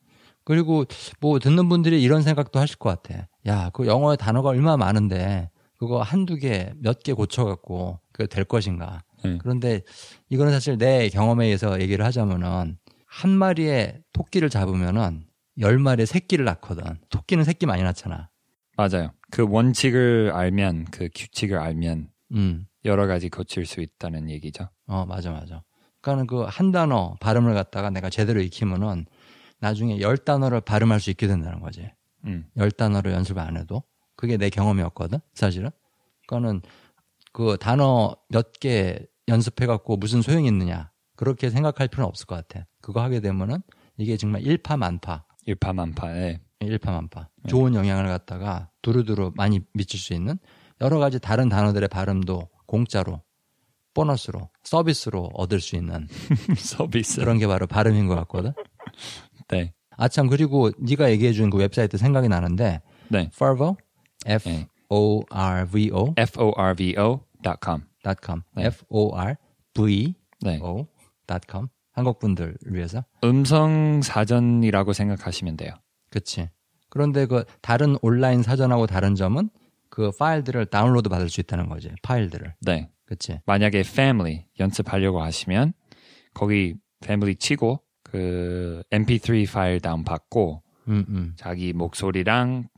그리고 0.45 0.85
뭐 1.21 1.39
듣는 1.39 1.69
분들이 1.69 2.03
이런 2.03 2.23
생각도 2.23 2.61
하실 2.61 2.77
것 2.79 3.03
같아. 3.03 3.29
야, 3.47 3.71
그 3.75 3.87
영어의 3.87 4.17
단어가 4.17 4.51
얼마나 4.51 4.77
많은데 4.77 5.51
그거 5.79 6.01
한두 6.03 6.37
개, 6.37 6.73
몇 6.77 7.01
개 7.03 7.13
고쳐 7.13 7.45
갖고 7.45 8.01
그게 8.13 8.27
될 8.29 8.45
것인가? 8.45 9.03
네. 9.25 9.39
그런데 9.39 9.83
이거는 10.31 10.53
사실 10.53 10.79
내 10.79 11.09
경험에 11.09 11.47
의해서 11.47 11.81
얘기를 11.81 12.05
하자면은 12.05 12.79
한 13.07 13.31
마리의 13.31 14.03
토끼를 14.13 14.49
잡으면은 14.51 15.25
열 15.59 15.79
마리의 15.79 16.07
새끼를 16.07 16.45
낳거든. 16.45 16.83
토끼는 17.11 17.45
새끼 17.45 17.67
많이 17.67 17.83
낳잖아. 17.83 18.29
맞아요. 18.77 19.11
그 19.31 19.47
원칙을 19.49 20.33
알면, 20.35 20.87
그 20.91 21.09
규칙을 21.15 21.59
알면 21.59 22.09
음. 22.33 22.67
여러 22.85 23.07
가지 23.07 23.29
고칠 23.29 23.67
수 23.67 23.81
있다는 23.81 24.29
얘기죠. 24.31 24.69
어, 24.87 25.05
맞아, 25.07 25.33
맞아. 25.33 25.63
그러니까는 26.01 26.27
그 26.27 26.45
한 26.47 26.71
단어 26.73 27.17
발음을 27.21 27.55
갖다가 27.55 27.91
내가 27.91 28.11
제대로 28.11 28.41
익히면은 28.41 29.07
나중에 29.59 30.01
열 30.01 30.17
단어를 30.19 30.61
발음할 30.61 31.01
수 31.01 31.11
있게 31.11 31.27
된다는 31.27 31.61
거지. 31.61 31.91
음. 32.27 32.47
열 32.57 32.71
단어를 32.71 33.13
연습을 33.13 33.41
안 33.43 33.57
해도. 33.57 33.83
그게 34.15 34.37
내 34.37 34.51
경험이었거든, 34.51 35.19
사실은. 35.35 35.71
그러니까는 36.27 36.63
그 37.33 37.57
단어 37.61 38.17
몇 38.29 38.53
개 38.61 38.99
연습해갖고 39.29 39.97
무슨 39.97 40.23
소용이 40.23 40.47
있느냐. 40.49 40.91
그렇게 41.17 41.51
생각할 41.51 41.89
필요는 41.89 42.07
없을 42.09 42.27
것 42.27 42.37
같아. 42.37 42.67
그거 42.81 43.03
하게 43.03 43.21
되면은 43.21 43.63
이게 43.97 44.17
정말 44.17 44.43
일파만파. 44.43 45.25
일파만파에 45.47 46.39
일파만파. 46.61 47.29
좋은 47.49 47.75
영향을 47.75 48.07
갖다가 48.07 48.71
두루두루 48.83 49.33
많이 49.37 49.61
미칠 49.75 49.99
수 50.01 50.15
있는 50.15 50.39
여러 50.81 50.99
가지 50.99 51.19
다른 51.19 51.49
단어들의 51.49 51.89
발음도 51.89 52.49
공짜로, 52.67 53.23
보너스로, 53.95 54.51
서비스로 54.63 55.31
얻을 55.35 55.61
수 55.61 55.77
있는 55.77 56.07
서비스. 56.59 57.21
그런 57.21 57.39
게 57.39 57.47
바로 57.47 57.67
발음인 57.67 58.07
것 58.07 58.15
같거든. 58.17 58.53
네. 59.49 59.73
아 59.99 60.09
참 60.09 60.27
그리고 60.29 60.71
네가 60.79 61.11
얘기해 61.13 61.33
준 61.33 61.49
그 61.51 61.57
웹사이트 61.59 61.97
생각이 61.97 62.29
나는데 62.29 62.83
네. 63.09 63.31
Farvo 63.35 63.77
F 64.27 64.49
네. 64.49 64.69
O 64.91 65.23
R 65.31 65.67
V 65.71 65.91
O 65.93 66.15
forvo.com. 66.19 67.83
com 68.23 68.43
네. 68.55 68.67
F 68.67 68.85
O 68.91 69.17
R 69.17 69.37
V 69.75 70.15
네. 70.43 70.59
O 70.63 70.87
com 71.49 71.69
한국 71.93 72.19
분들 72.19 72.59
위해서 72.67 73.05
음성 73.25 74.03
사전이라고 74.03 74.93
생각하시면 74.93 75.57
돼요. 75.57 75.73
그치. 76.17 76.49
그런데 76.89 77.27
그 77.27 77.45
다른 77.61 77.97
온라인 78.01 78.43
사전하고 78.43 78.87
다른 78.87 79.15
점은 79.15 79.51
그 79.91 80.11
파일들을 80.19 80.65
다운로드 80.67 81.11
받을 81.11 81.29
수 81.29 81.41
있다는 81.43 81.69
거지. 81.69 81.91
파일들을. 82.03 82.55
네. 82.63 82.89
그치. 83.05 83.39
만약에 83.45 83.81
family 83.81 84.47
연습하려고 84.59 85.21
하시면 85.21 85.75
거기 86.33 86.75
family 87.05 87.37
치고 87.37 87.83
그 88.03 88.83
mp3 88.91 89.53
파일 89.53 89.81
다운 89.81 90.05
받고 90.05 90.63
음, 90.89 91.05
음, 91.09 91.33
자기 91.37 91.75
목소리랑 91.75 92.69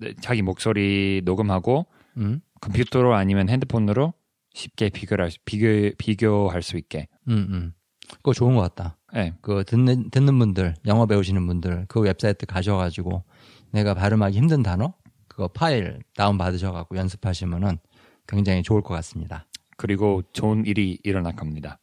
네, 0.00 0.14
자기 0.22 0.40
목소리 0.40 1.20
녹음하고 1.26 1.86
음, 2.16 2.40
컴퓨터로 2.62 3.12
아니면 3.14 3.50
핸드폰으로 3.50 4.14
쉽게 4.54 4.88
비교할 4.88 5.30
수- 5.30 5.38
비교 5.44 5.90
비교할 5.98 6.62
수 6.62 6.78
있게. 6.78 7.08
음, 7.28 7.46
음. 7.50 7.72
그거 8.16 8.32
좋은 8.32 8.54
것 8.54 8.62
같다. 8.62 8.96
네. 9.12 9.34
그 9.40 9.64
듣는 9.66 10.10
듣는 10.10 10.38
분들, 10.38 10.74
영어 10.86 11.06
배우시는 11.06 11.46
분들 11.46 11.86
그 11.88 12.00
웹사이트 12.00 12.46
가셔가지고 12.46 13.24
내가 13.70 13.94
발음하기 13.94 14.36
힘든 14.36 14.62
단어 14.62 14.94
그거 15.26 15.48
파일 15.48 16.00
다운 16.16 16.36
받으셔갖고 16.38 16.96
연습하시면은 16.96 17.78
굉장히 18.26 18.62
좋을 18.62 18.82
것 18.82 18.94
같습니다. 18.94 19.46
그리고 19.76 20.22
좋은 20.32 20.66
일이 20.66 20.98
일어날 21.04 21.36
겁니다. 21.36 21.78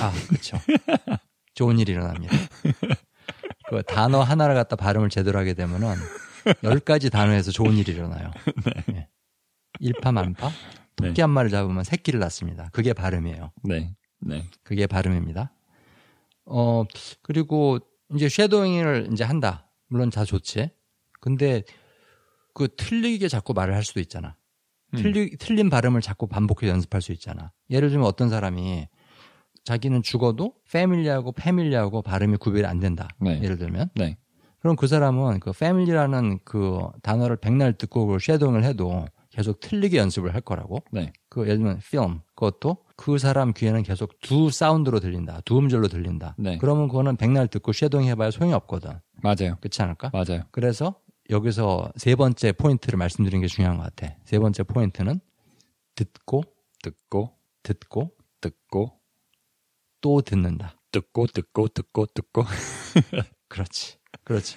아, 0.00 0.12
그렇죠. 0.28 0.58
좋은 1.54 1.78
일이 1.78 1.92
일어납니다. 1.92 2.36
그 3.68 3.82
단어 3.84 4.20
하나를 4.20 4.54
갖다 4.54 4.76
발음을 4.76 5.08
제대로 5.08 5.38
하게 5.38 5.54
되면은 5.54 5.94
열 6.64 6.80
가지 6.80 7.10
단어에서 7.10 7.50
좋은 7.50 7.76
일이 7.76 7.92
일어나요. 7.92 8.30
네. 8.92 9.08
일파만파 9.80 10.50
토끼 10.96 11.14
네. 11.14 11.22
한 11.22 11.30
마리 11.30 11.50
잡으면 11.50 11.84
새끼를 11.84 12.20
낳습니다. 12.20 12.68
그게 12.72 12.92
발음이에요. 12.92 13.52
네. 13.62 13.94
네. 14.20 14.44
그게 14.62 14.86
발음입니다. 14.86 15.52
어, 16.46 16.84
그리고 17.22 17.78
이제 18.14 18.28
쉐도잉을 18.28 19.08
이제 19.12 19.24
한다. 19.24 19.70
물론 19.88 20.10
다 20.10 20.24
좋지. 20.24 20.70
근데 21.20 21.62
그 22.52 22.68
틀리게 22.76 23.28
자꾸 23.28 23.52
말을 23.52 23.74
할 23.74 23.82
수도 23.82 24.00
있잖아. 24.00 24.36
음. 24.94 24.98
틀리, 24.98 25.36
틀린 25.36 25.70
발음을 25.70 26.00
자꾸 26.00 26.26
반복해서 26.26 26.72
연습할 26.72 27.02
수 27.02 27.12
있잖아. 27.12 27.52
예를 27.70 27.90
들면 27.90 28.06
어떤 28.06 28.28
사람이 28.28 28.88
자기는 29.64 30.02
죽어도 30.02 30.54
family하고 30.70 31.32
family하고 31.32 32.02
발음이 32.02 32.36
구별이 32.36 32.66
안 32.66 32.80
된다. 32.80 33.08
네. 33.20 33.40
예를 33.42 33.56
들면. 33.56 33.90
네. 33.94 34.18
그럼 34.60 34.76
그 34.76 34.86
사람은 34.86 35.40
그 35.40 35.52
family라는 35.52 36.40
그 36.44 36.80
단어를 37.02 37.36
백날 37.36 37.72
듣고 37.72 38.06
그걸 38.06 38.20
shadowing을 38.20 38.64
해도 38.64 39.06
계속 39.34 39.58
틀리게 39.58 39.98
연습을 39.98 40.32
할 40.32 40.40
거라고. 40.40 40.84
네. 40.92 41.12
그 41.28 41.42
예를 41.42 41.56
들면 41.56 41.78
film 41.78 42.20
그것도 42.36 42.84
그 42.94 43.18
사람 43.18 43.52
귀에는 43.52 43.82
계속 43.82 44.20
두 44.20 44.48
사운드로 44.48 45.00
들린다. 45.00 45.40
두 45.44 45.58
음절로 45.58 45.88
들린다. 45.88 46.36
네. 46.38 46.56
그러면 46.58 46.86
그거는 46.86 47.16
백날 47.16 47.48
듣고 47.48 47.72
shadowing 47.72 48.06
해봐야 48.10 48.30
소용이 48.30 48.54
없거든. 48.54 48.92
맞아요. 49.24 49.56
그렇지 49.60 49.82
않을까? 49.82 50.12
맞아요. 50.12 50.44
그래서 50.52 51.00
여기서 51.30 51.90
세 51.96 52.14
번째 52.14 52.52
포인트를 52.52 52.96
말씀드리는 52.96 53.40
게 53.40 53.48
중요한 53.48 53.76
것 53.76 53.82
같아. 53.82 54.14
세 54.24 54.38
번째 54.38 54.62
포인트는 54.62 55.18
듣고 55.96 56.44
듣고 56.84 57.36
듣고 57.64 58.12
듣고 58.40 59.00
또 60.00 60.20
듣는다. 60.20 60.76
듣고 60.92 61.26
듣고 61.26 61.66
듣고 61.66 62.06
듣고 62.06 62.44
그렇지. 63.48 63.96
그렇지. 64.22 64.56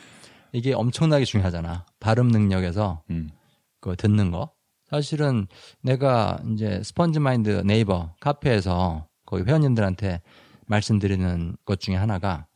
이게 0.52 0.74
엄청나게 0.74 1.26
중요하잖아. 1.26 1.88
발음 2.00 2.28
능력에서 2.28 3.02
음. 3.10 3.32
그 3.80 3.96
듣는 3.96 4.30
거. 4.30 4.52
사실은 4.90 5.48
내가 5.82 6.40
이제 6.54 6.82
스펀지 6.84 7.20
마인드 7.20 7.50
네이버 7.66 8.14
카페에서 8.20 9.08
거기 9.26 9.44
회원님들한테 9.44 10.22
말씀드리는 10.68 11.56
것 11.66 11.80
중에 11.80 11.96
하나가 11.96 12.48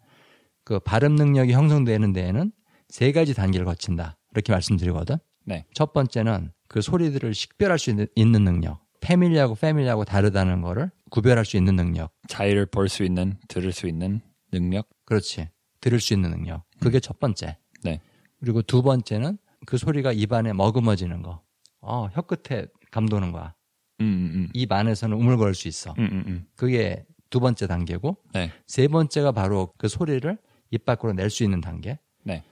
그 0.64 0.80
발음 0.80 1.16
능력이 1.16 1.52
형성되는 1.54 2.14
데에는 2.14 2.52
세 2.88 3.12
가지 3.12 3.34
단계를 3.34 3.66
거친다. 3.66 4.18
이렇게 4.34 4.52
말씀드리거든. 4.54 5.18
네. 5.46 5.66
첫 5.74 5.94
번째는 5.94 6.52
그 6.68 6.82
소리들을 6.82 7.34
식별할 7.34 7.80
수 7.80 7.90
있는, 7.90 8.08
있는 8.16 8.44
능력. 8.44 8.82
패밀리하고 9.02 9.56
패밀리하고 9.56 10.06
다르다는 10.06 10.62
거를 10.62 10.92
구별할 11.10 11.44
수 11.46 11.58
있는 11.58 11.76
능력. 11.76 12.12
자의를 12.28 12.68
볼 12.68 12.88
수 12.88 13.04
있는 13.04 13.38
들을 13.48 13.72
수 13.72 13.88
있는 13.88 14.22
능력. 14.52 14.88
그렇지. 15.06 15.50
들을 15.82 16.00
수 16.00 16.14
있는 16.14 16.30
능력. 16.30 16.64
그게 16.80 17.00
첫 17.00 17.20
번째. 17.20 17.58
네. 17.84 18.00
그리고 18.40 18.62
두 18.62 18.84
번째는 18.84 19.38
그 19.66 19.78
소리가 19.78 20.12
입안에 20.12 20.54
머금어지는 20.54 21.22
거. 21.24 21.42
어, 21.82 22.08
혀 22.14 22.22
끝에 22.22 22.66
감도는 22.92 23.32
거야. 23.32 23.54
음, 24.02 24.32
음, 24.34 24.50
입 24.54 24.72
안에서는 24.72 25.16
우물거릴 25.16 25.54
수 25.54 25.68
있어. 25.68 25.94
음, 25.98 26.04
음, 26.12 26.24
음. 26.28 26.46
그게 26.56 27.06
두 27.30 27.40
번째 27.40 27.68
단계고 27.68 28.18
네. 28.34 28.52
세 28.68 28.88
번째가 28.88 29.32
바로 29.32 29.74
그 29.78 29.88
소리를 29.88 30.38
입 30.72 30.86
밖으로 30.86 31.14
낼 31.14 31.30
수 31.30 31.44
있는 31.44 31.62
단계. 31.62 32.00
네. 32.24 32.44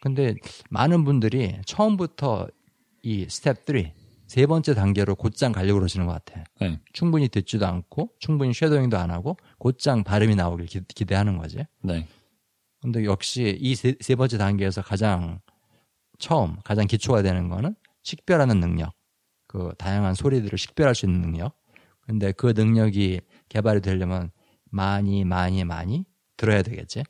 근데 0.00 0.34
많은 0.70 1.04
분들이 1.04 1.56
처음부터 1.64 2.48
이 3.02 3.26
스텝 3.28 3.64
3, 3.66 3.76
세 4.26 4.46
번째 4.46 4.74
단계로 4.74 5.14
곧장 5.14 5.52
가려고 5.52 5.78
그러시는 5.78 6.06
것 6.06 6.12
같아. 6.12 6.44
네. 6.60 6.80
충분히 6.92 7.28
듣지도 7.28 7.66
않고 7.66 8.10
충분히 8.18 8.52
shadowing도 8.52 8.98
안 8.98 9.10
하고 9.10 9.36
곧장 9.58 10.02
발음이 10.04 10.34
나오길 10.34 10.66
기, 10.66 10.80
기대하는 10.94 11.38
거지. 11.38 11.64
네. 11.82 12.06
근데 12.82 13.04
역시 13.04 13.56
이 13.60 13.74
세 13.74 14.14
번째 14.16 14.38
단계에서 14.38 14.82
가장 14.82 15.40
처음 16.18 16.56
가장 16.64 16.86
기초가 16.86 17.22
되는 17.22 17.48
거는 17.48 17.74
식별하는 18.06 18.60
능력. 18.60 18.94
그 19.48 19.72
다양한 19.78 20.14
소리들을 20.14 20.56
식별할 20.56 20.94
수 20.94 21.06
있는 21.06 21.20
능력. 21.20 21.58
근데 22.00 22.30
그 22.30 22.52
능력이 22.56 23.20
개발이 23.48 23.80
되려면 23.80 24.30
많이 24.70 25.24
많이 25.24 25.64
많이 25.64 26.04
들어야 26.36 26.62
되겠지. 26.62 27.02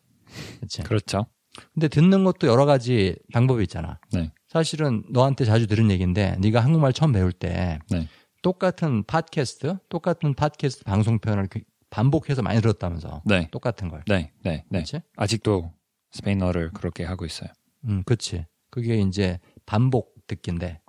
그렇지. 0.57 0.83
그렇죠. 0.85 1.27
근데 1.75 1.89
듣는 1.89 2.25
것도 2.25 2.47
여러 2.47 2.65
가지 2.65 3.15
방법이 3.33 3.63
있잖아. 3.65 4.01
네. 4.13 4.33
사실은 4.49 5.05
너한테 5.11 5.45
자주 5.45 5.67
들은 5.67 5.91
얘기인데 5.91 6.37
네가 6.41 6.61
한국말 6.61 6.95
처음 6.95 7.13
배울 7.13 7.31
때 7.33 7.79
네. 7.91 8.09
똑같은 8.43 9.05
팟캐스트, 9.05 9.79
똑같은 9.91 10.33
팟캐스트 10.33 10.85
방송편을 10.85 11.49
그 11.49 11.61
반복해서 11.91 12.41
많이 12.41 12.61
들었다면서. 12.63 13.23
네. 13.27 13.49
똑같은 13.51 13.89
걸. 13.89 14.03
네. 14.07 14.33
네. 14.43 14.65
네. 14.71 14.79
그렇지? 14.79 15.03
아직도 15.17 15.73
스페인어를 16.13 16.71
그렇게 16.73 17.05
하고 17.05 17.27
있어요. 17.27 17.51
음, 17.85 18.03
그렇지. 18.05 18.47
그게 18.71 18.97
이제 18.97 19.39
반복 19.67 20.15
듣기인데. 20.27 20.81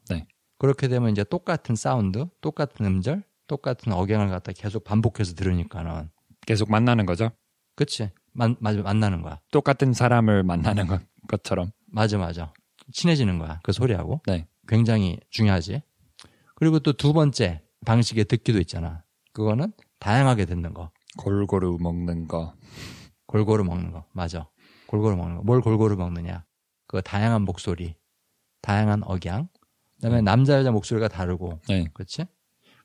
네. 0.57 0.59
그렇게 0.59 0.87
되면 0.87 1.11
이제 1.11 1.23
똑같은 1.23 1.75
사운드, 1.75 2.25
똑같은 2.41 2.85
음절, 2.85 3.23
똑같은 3.47 3.91
억양을 3.93 4.29
갖다 4.29 4.51
계속 4.53 4.83
반복해서 4.83 5.33
들으니까는. 5.35 6.09
계속 6.45 6.71
만나는 6.71 7.05
거죠. 7.05 7.29
그치. 7.75 8.09
만, 8.33 8.55
맞아, 8.59 8.81
만나는 8.81 9.21
거야. 9.21 9.39
똑같은 9.51 9.93
사람을 9.93 10.43
만나는 10.43 10.87
것, 10.87 11.01
것처럼. 11.27 11.71
맞아, 11.87 12.17
맞아. 12.17 12.53
친해지는 12.93 13.37
거야. 13.39 13.59
그 13.63 13.71
소리하고. 13.71 14.21
네. 14.27 14.47
굉장히 14.67 15.19
중요하지. 15.29 15.81
그리고 16.55 16.79
또 16.79 16.93
두 16.93 17.13
번째 17.13 17.61
방식의 17.85 18.25
듣기도 18.25 18.59
있잖아. 18.59 19.03
그거는 19.33 19.71
다양하게 19.99 20.45
듣는 20.45 20.73
거. 20.73 20.91
골고루 21.17 21.77
먹는 21.79 22.27
거. 22.27 22.53
골고루 23.27 23.63
먹는 23.63 23.91
거. 23.91 24.05
맞아. 24.13 24.47
골고루 24.87 25.15
먹는 25.15 25.37
거. 25.37 25.43
뭘 25.43 25.61
골고루 25.61 25.95
먹느냐. 25.97 26.43
그 26.87 27.01
다양한 27.01 27.43
목소리, 27.43 27.95
다양한 28.61 29.03
억양. 29.03 29.49
그다음에 29.97 30.21
남자 30.21 30.57
여자 30.57 30.71
목소리가 30.71 31.07
다르고. 31.07 31.59
네. 31.67 31.85
그렇지? 31.93 32.25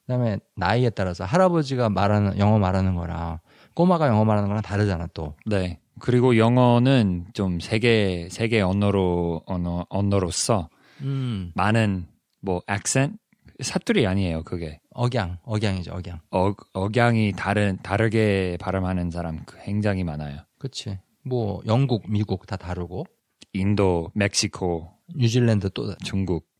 그다음에 0.03 0.39
나이에 0.57 0.91
따라서 0.91 1.25
할아버지가 1.25 1.89
말하는 1.89 2.39
영어 2.39 2.59
말하는 2.59 2.95
거랑 2.95 3.39
꼬마가 3.75 4.09
영어 4.09 4.25
말하는 4.25 4.49
거랑 4.49 4.63
다르잖아 4.63 5.09
또. 5.15 5.37
네. 5.47 5.79
그리고 6.01 6.37
영어는 6.37 7.27
좀 7.33 7.61
세계 7.61 8.29
세계 8.31 8.61
언어로 8.61 9.43
언어 9.47 9.87
언어로서 9.89 10.69
음. 11.03 11.53
많은 11.55 12.09
뭐 12.41 12.61
액센 12.67 13.19
사투리 13.61 14.07
아니에요. 14.07 14.43
그게 14.43 14.81
억양, 14.91 15.39
억양이죠, 15.45 15.93
억양. 15.93 16.21
어, 16.31 16.53
억양이 16.73 17.33
다른 17.33 17.79
다르게 17.83 18.57
발음하는 18.61 19.11
사람 19.11 19.45
굉장히 19.63 20.03
많아요. 20.05 20.41
그렇지. 20.59 20.99
뭐 21.25 21.63
영국, 21.67 22.03
미국 22.09 22.47
다 22.47 22.57
다르고 22.57 23.07
인도, 23.53 24.11
멕시코, 24.15 24.91
뉴질랜드 25.15 25.71
또 25.71 25.95
중국 25.99 26.33
뭐 26.33 26.52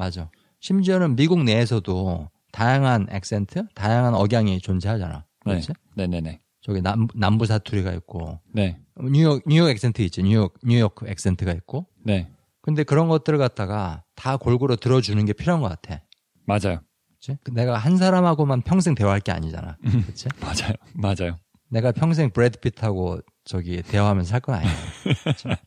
맞아. 0.00 0.30
심지어는 0.60 1.14
미국 1.14 1.42
내에서도 1.44 2.30
다양한 2.52 3.06
액센트, 3.10 3.66
다양한 3.74 4.14
억양이 4.14 4.58
존재하잖아. 4.60 5.26
네. 5.44 5.52
그렇지? 5.52 5.72
네, 5.94 6.06
네, 6.06 6.20
네. 6.22 6.40
저기 6.62 6.80
남, 6.80 7.06
남부 7.14 7.44
사투리가 7.44 7.92
있고 7.92 8.40
네. 8.54 8.78
뉴욕 8.98 9.42
뉴욕 9.46 9.68
액센트 9.68 10.00
있지. 10.02 10.22
뉴욕 10.22 10.54
뉴욕 10.62 10.94
액센트가 11.06 11.52
있고. 11.52 11.86
네. 12.02 12.30
근데 12.62 12.82
그런 12.82 13.08
것들을 13.08 13.38
갖다가 13.38 14.04
다 14.14 14.38
골고루 14.38 14.78
들어주는 14.78 15.22
게 15.26 15.34
필요한 15.34 15.60
것 15.60 15.68
같아. 15.68 16.00
맞아요. 16.46 16.80
그치? 17.14 17.36
내가 17.52 17.76
한 17.76 17.98
사람하고만 17.98 18.62
평생 18.62 18.94
대화할 18.94 19.20
게 19.20 19.32
아니잖아. 19.32 19.76
그치? 20.06 20.28
맞아요. 20.40 20.72
맞아요. 20.94 21.36
내가 21.68 21.92
평생 21.92 22.30
브래드 22.30 22.58
피트하고 22.60 23.20
저기 23.44 23.82
대화하면서 23.82 24.30
살 24.30 24.40
건 24.40 24.54
아니야. 24.56 24.72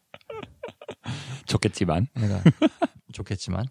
좋겠지만. 1.45 2.07
내가 2.15 2.41
좋겠지만. 3.13 3.65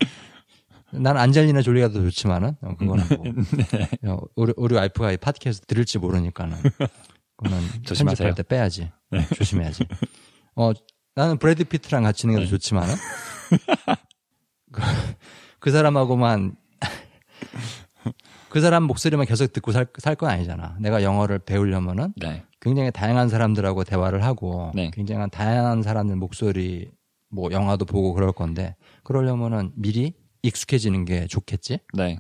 난 0.92 1.16
안젤리나 1.16 1.62
졸리가 1.62 1.88
더 1.88 2.00
좋지만은 2.00 2.57
어, 2.61 2.74
그거는 2.76 3.05
뭐 4.02 4.12
어, 4.14 4.20
우리 4.37 4.52
우리 4.57 4.74
와이프가 4.74 5.12
이 5.12 5.16
팟캐스트 5.16 5.66
들을지 5.66 5.98
모르니까는 5.98 6.57
그거는 7.37 7.59
조심하세요. 7.85 8.35
때 8.35 8.42
빼야지 8.42 8.90
조심해야지. 9.37 9.85
어 10.57 10.72
나는 11.14 11.38
브래드 11.38 11.64
피트랑 11.64 12.02
같이 12.02 12.26
있는 12.26 12.38
게 12.40 12.44
더 12.46 12.50
좋지만은 12.50 12.94
그, 14.72 14.81
그 15.59 15.70
사람하고만 15.70 16.57
그 18.48 18.61
사람 18.61 18.83
목소리만 18.85 19.26
계속 19.26 19.50
듣고 19.52 19.72
살 19.72 19.87
살 19.98 20.14
건 20.14 20.31
아니잖아. 20.31 20.76
내가 20.81 21.02
영어를 21.02 21.38
배우려면은 21.38 22.12
네. 22.16 22.44
굉장히 22.61 22.90
다양한 22.92 23.28
사람들하고 23.28 23.85
대화를 23.85 24.24
하고 24.24 24.70
네. 24.74 24.90
굉장히 24.92 25.28
다양한 25.31 25.83
사람들 25.83 26.16
목소리 26.16 26.90
뭐 27.31 27.50
영화도 27.50 27.87
보고 27.87 28.12
그럴 28.12 28.33
건데 28.33 28.76
그러려면은 29.05 29.72
미리 29.74 30.14
익숙해지는 30.42 31.05
게 31.05 31.26
좋겠지? 31.26 31.78
네. 31.94 32.18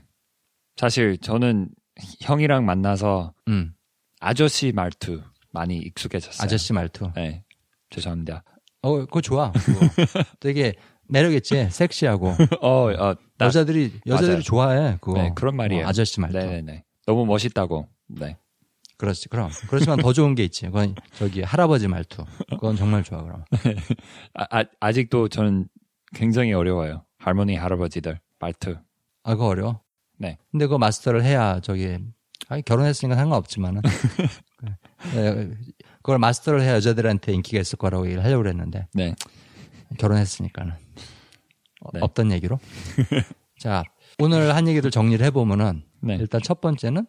사실 0.76 1.18
저는 1.18 1.68
형이랑 2.20 2.64
만나서 2.64 3.34
음. 3.48 3.74
아저씨 4.20 4.72
말투 4.72 5.22
많이 5.50 5.76
익숙해졌어요. 5.78 6.44
아저씨 6.44 6.72
말투. 6.72 7.10
네. 7.14 7.44
죄송합니다. 7.90 8.44
어, 8.82 8.98
그거 9.00 9.20
좋아. 9.20 9.52
그거. 9.52 9.80
되게 10.40 10.74
매력 11.08 11.32
있지. 11.34 11.68
섹시하고 11.70 12.34
어, 12.62 12.90
어, 12.92 13.14
나, 13.36 13.46
여자들이 13.46 14.00
여자들이 14.06 14.30
맞아요. 14.32 14.42
좋아해. 14.42 14.98
그거. 15.00 15.20
네, 15.20 15.32
그런 15.34 15.56
말이에요. 15.56 15.84
어, 15.84 15.88
아저씨 15.88 16.20
말투. 16.20 16.38
네네네. 16.38 16.84
너무 17.06 17.26
멋있다고. 17.26 17.88
네. 18.08 18.38
그렇지. 18.96 19.28
그럼. 19.28 19.50
그렇지만 19.68 19.98
더 19.98 20.12
좋은 20.12 20.34
게 20.34 20.44
있지. 20.44 20.66
그건 20.66 20.94
저기 21.14 21.42
할아버지 21.42 21.88
말투. 21.88 22.24
그건 22.50 22.76
정말 22.76 23.02
좋아. 23.02 23.22
그럼. 23.22 23.44
아, 24.34 24.60
아, 24.60 24.64
아직도 24.80 25.28
저는 25.28 25.66
굉장히 26.14 26.52
어려워요. 26.52 27.04
할머니, 27.22 27.54
할아버지들 27.54 28.18
말투. 28.40 28.76
아, 29.22 29.34
그거 29.34 29.46
어려워. 29.46 29.80
네. 30.18 30.38
근데 30.50 30.66
그거 30.66 30.78
마스터를 30.78 31.22
해야 31.22 31.60
저기 31.60 31.98
아니, 32.48 32.62
결혼했으니까 32.62 33.16
상관없지만은 33.16 33.82
네, 35.14 35.50
그걸 35.96 36.18
마스터를 36.18 36.62
해야 36.62 36.74
여자들한테 36.74 37.32
인기가 37.32 37.60
있을 37.60 37.78
거라고 37.78 38.06
얘기를 38.06 38.24
하려고 38.24 38.42
그랬는데 38.42 38.88
네. 38.92 39.14
결혼했으니까는 39.98 40.72
어, 41.82 41.90
네. 41.94 42.00
없던 42.00 42.32
얘기로. 42.32 42.58
자, 43.58 43.84
오늘 44.18 44.54
한 44.56 44.66
얘기들 44.66 44.90
정리를 44.90 45.24
해보면은 45.26 45.84
네. 46.00 46.16
일단 46.16 46.40
첫 46.42 46.60
번째는 46.60 47.06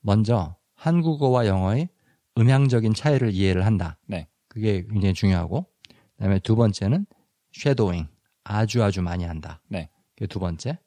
먼저 0.00 0.56
한국어와 0.74 1.46
영어의 1.46 1.88
음향적인 2.38 2.94
차이를 2.94 3.32
이해를 3.32 3.66
한다. 3.66 3.98
네. 4.06 4.28
그게 4.46 4.84
굉장히 4.84 5.14
중요하고, 5.14 5.66
그다음에 6.16 6.38
두 6.38 6.54
번째는 6.54 7.06
쉐도잉 7.52 8.06
아주 8.44 8.82
아주 8.82 9.02
많이 9.02 9.24
한다. 9.24 9.60
네. 9.68 9.88
그게 10.14 10.26
두 10.26 10.38
번째. 10.38 10.78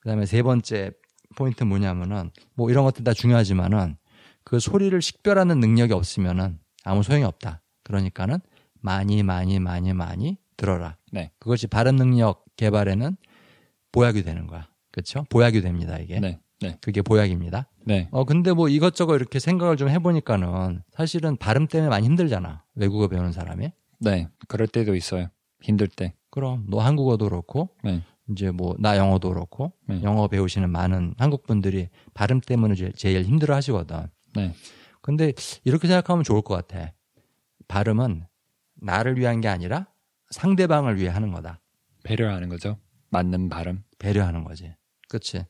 그다음에 0.00 0.26
세 0.26 0.42
번째 0.42 0.92
포인트 1.34 1.62
는 1.62 1.68
뭐냐면은 1.68 2.30
뭐 2.54 2.70
이런 2.70 2.84
것들 2.84 3.04
다 3.04 3.12
중요하지만은 3.12 3.96
그 4.44 4.60
소리를 4.60 5.00
식별하는 5.02 5.58
능력이 5.58 5.92
없으면은 5.92 6.58
아무 6.84 7.02
소용이 7.02 7.24
없다. 7.24 7.62
그러니까는 7.82 8.38
많이 8.80 9.22
많이 9.22 9.58
많이 9.58 9.92
많이 9.92 10.38
들어라. 10.56 10.96
네. 11.12 11.32
그것이 11.40 11.66
발음 11.66 11.96
능력 11.96 12.44
개발에는 12.56 13.16
보약이 13.92 14.22
되는 14.22 14.46
거야. 14.46 14.68
그렇죠? 14.92 15.26
보약이 15.30 15.60
됩니다, 15.60 15.98
이게. 15.98 16.20
네. 16.20 16.40
네. 16.60 16.78
그게 16.80 17.02
보약입니다. 17.02 17.68
네. 17.84 18.08
어 18.12 18.24
근데 18.24 18.52
뭐 18.52 18.68
이것저것 18.68 19.16
이렇게 19.16 19.38
생각을 19.38 19.76
좀 19.76 19.88
해보니까는 19.88 20.82
사실은 20.90 21.36
발음 21.36 21.66
때문에 21.66 21.90
많이 21.90 22.06
힘들잖아. 22.06 22.64
외국어 22.74 23.08
배우는 23.08 23.32
사람이. 23.32 23.70
네. 24.00 24.28
그럴 24.48 24.66
때도 24.66 24.94
있어요. 24.94 25.28
힘들 25.60 25.88
때. 25.88 26.14
그럼 26.36 26.66
너 26.68 26.80
한국어도 26.80 27.30
그렇고 27.30 27.70
네. 27.82 28.02
이제 28.30 28.50
뭐 28.50 28.76
나 28.78 28.98
영어도 28.98 29.30
그렇고 29.30 29.72
네. 29.88 30.02
영어 30.02 30.28
배우시는 30.28 30.68
많은 30.68 31.14
한국 31.16 31.46
분들이 31.46 31.88
발음 32.12 32.40
때문에 32.42 32.74
제일, 32.74 32.92
제일 32.92 33.22
힘들어 33.24 33.54
하시거든. 33.54 34.08
네. 34.34 34.52
근데 35.00 35.32
이렇게 35.64 35.88
생각하면 35.88 36.24
좋을 36.24 36.42
것 36.42 36.54
같아. 36.54 36.92
발음은 37.68 38.26
나를 38.74 39.16
위한 39.18 39.40
게 39.40 39.48
아니라 39.48 39.86
상대방을 40.30 40.98
위해 41.00 41.08
하는 41.08 41.30
거다. 41.32 41.60
배려하는 42.04 42.50
거죠. 42.50 42.76
맞는 43.08 43.48
발음. 43.48 43.82
배려하는 43.98 44.44
거지. 44.44 44.74
그치? 45.08 45.46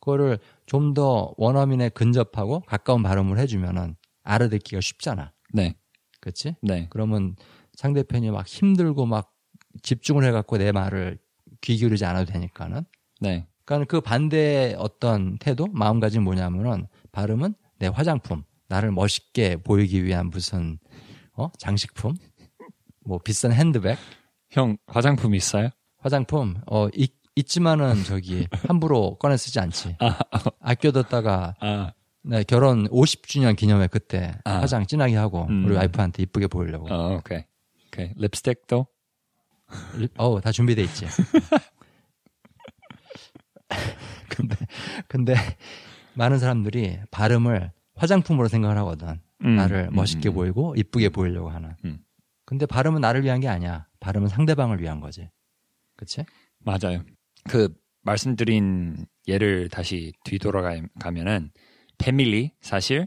그거를 0.00 0.38
좀 0.64 0.94
더 0.94 1.34
원어민에 1.36 1.90
근접하고 1.90 2.60
가까운 2.60 3.02
발음을 3.02 3.38
해주면은 3.38 3.96
알아듣기가 4.22 4.80
쉽잖아. 4.80 5.32
네. 5.52 5.74
그치? 6.20 6.56
네. 6.62 6.86
그러면 6.88 7.36
상대편이 7.74 8.30
막 8.30 8.46
힘들고 8.46 9.04
막 9.04 9.33
집중을 9.82 10.24
해갖고 10.24 10.58
내 10.58 10.72
말을 10.72 11.18
귀 11.60 11.76
기울이지 11.76 12.04
않아도 12.04 12.30
되니까는. 12.32 12.84
네. 13.20 13.46
그러니까 13.64 13.90
그 13.90 14.00
반대의 14.00 14.74
어떤 14.78 15.38
태도, 15.38 15.66
마음가짐 15.72 16.22
뭐냐면은 16.22 16.86
발음은 17.12 17.54
내 17.78 17.86
화장품, 17.86 18.44
나를 18.68 18.92
멋있게 18.92 19.56
보이기 19.56 20.04
위한 20.04 20.28
무슨 20.28 20.78
어 21.36 21.48
장식품, 21.58 22.14
뭐 23.04 23.18
비싼 23.18 23.52
핸드백, 23.52 23.98
형 24.50 24.76
화장품 24.86 25.34
있어요? 25.34 25.70
화장품 25.98 26.60
어 26.66 26.88
있, 26.94 27.12
있지만은 27.36 28.04
저기 28.04 28.46
함부로 28.68 29.16
꺼내 29.18 29.36
쓰지 29.36 29.58
않지. 29.58 29.96
아껴뒀다가 30.60 31.54
아, 31.60 31.92
네, 32.22 32.44
결혼 32.44 32.88
50주년 32.88 33.56
기념회 33.56 33.88
그때 33.88 34.32
아. 34.44 34.60
화장 34.60 34.86
진하게 34.86 35.16
하고 35.16 35.46
음. 35.48 35.64
우리 35.66 35.74
와이프한테 35.74 36.22
이쁘게 36.22 36.46
보이려고. 36.46 36.92
어, 36.92 37.16
오케이. 37.16 37.44
오케이. 37.88 38.12
립스틱도? 38.16 38.86
어우 40.16 40.40
다 40.40 40.52
준비돼 40.52 40.82
있지. 40.82 41.06
근데 44.28 44.56
근데 45.08 45.34
많은 46.14 46.38
사람들이 46.38 46.98
발음을 47.10 47.72
화장품으로 47.94 48.48
생각을 48.48 48.76
하거든. 48.78 49.20
음, 49.44 49.56
나를 49.56 49.88
음, 49.90 49.96
멋있게 49.96 50.30
음. 50.30 50.34
보이고 50.34 50.74
이쁘게 50.76 51.10
보이려고 51.10 51.50
하는. 51.50 51.74
음. 51.84 51.98
근데 52.44 52.66
발음은 52.66 53.00
나를 53.00 53.24
위한 53.24 53.40
게 53.40 53.48
아니야. 53.48 53.86
발음은 54.00 54.28
상대방을 54.28 54.80
위한 54.80 55.00
거지. 55.00 55.30
그치? 55.96 56.24
맞아요. 56.58 57.02
그 57.48 57.74
말씀드린 58.02 59.06
예를 59.26 59.68
다시 59.68 60.12
뒤돌아가면은 60.24 61.50
패밀리 61.98 62.52
사실 62.60 63.06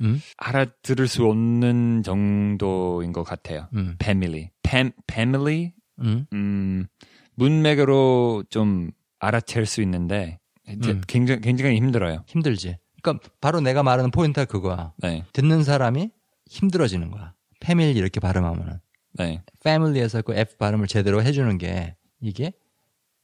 음? 0.00 0.20
알아들을 0.36 1.08
수 1.08 1.26
없는 1.26 2.02
정도인 2.02 3.12
것 3.12 3.24
같아요. 3.24 3.68
음. 3.74 3.96
패밀리, 3.98 4.50
팸, 4.62 4.92
패밀리, 5.06 5.74
음. 6.00 6.26
음, 6.32 6.86
문맥으로 7.34 8.44
좀 8.50 8.90
알아챌 9.18 9.64
수 9.64 9.82
있는데 9.82 10.38
음. 10.68 11.00
굉장히 11.06 11.40
굉장히 11.40 11.76
힘들어요. 11.76 12.24
힘들지. 12.26 12.76
그러니까 13.02 13.28
바로 13.40 13.60
내가 13.60 13.82
말하는 13.82 14.10
포인트가 14.10 14.44
그거야. 14.44 14.92
네, 14.98 15.24
듣는 15.32 15.64
사람이 15.64 16.10
힘들어지는 16.46 17.10
거야. 17.10 17.34
패밀리 17.60 17.98
이렇게 17.98 18.20
발음하면은. 18.20 18.80
네, 19.14 19.42
패밀리에서 19.64 20.22
그 20.22 20.34
F 20.34 20.56
발음을 20.58 20.86
제대로 20.86 21.22
해주는 21.22 21.58
게 21.58 21.96
이게 22.20 22.52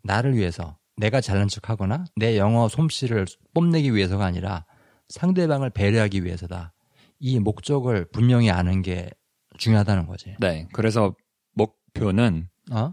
나를 0.03 0.37
위해서 0.37 0.79
내가 0.97 1.21
잘난 1.21 1.49
척하거나 1.49 2.05
내 2.17 2.39
영어 2.39 2.69
솜씨를 2.69 3.27
뽐내기 3.53 3.95
위해서가 3.95 4.25
아니라 4.25 4.65
상대방을 5.09 5.71
배려하기 5.71 6.25
위해서다. 6.25 6.73
이 7.19 7.39
목적을 7.39 8.07
분명히 8.07 8.51
아는 8.51 8.83
게 8.83 9.11
중요하다는 9.59 10.07
거지. 10.07 10.35
네. 10.41 10.69
그래서 10.73 11.15
목표는 11.53 12.49
어? 12.73 12.93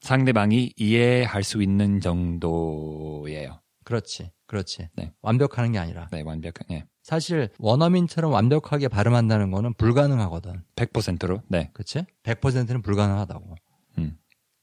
상대방이 0.00 0.72
이해할 0.76 1.42
수 1.42 1.62
있는 1.62 2.00
정도예요. 2.00 3.60
그렇지. 3.84 4.30
그렇지. 4.46 4.88
네. 4.94 5.12
완벽하는 5.22 5.72
게 5.72 5.78
아니라 5.78 6.08
네, 6.12 6.22
완벽하게. 6.22 6.86
사실 7.02 7.48
원어민처럼 7.58 8.32
완벽하게 8.32 8.88
발음한다는 8.88 9.50
거는 9.50 9.74
불가능하거든. 9.74 10.62
100%로. 10.76 11.42
네. 11.48 11.70
그치? 11.72 12.04
100%는 12.22 12.82
불가능하다고. 12.82 13.54
음. 13.98 14.18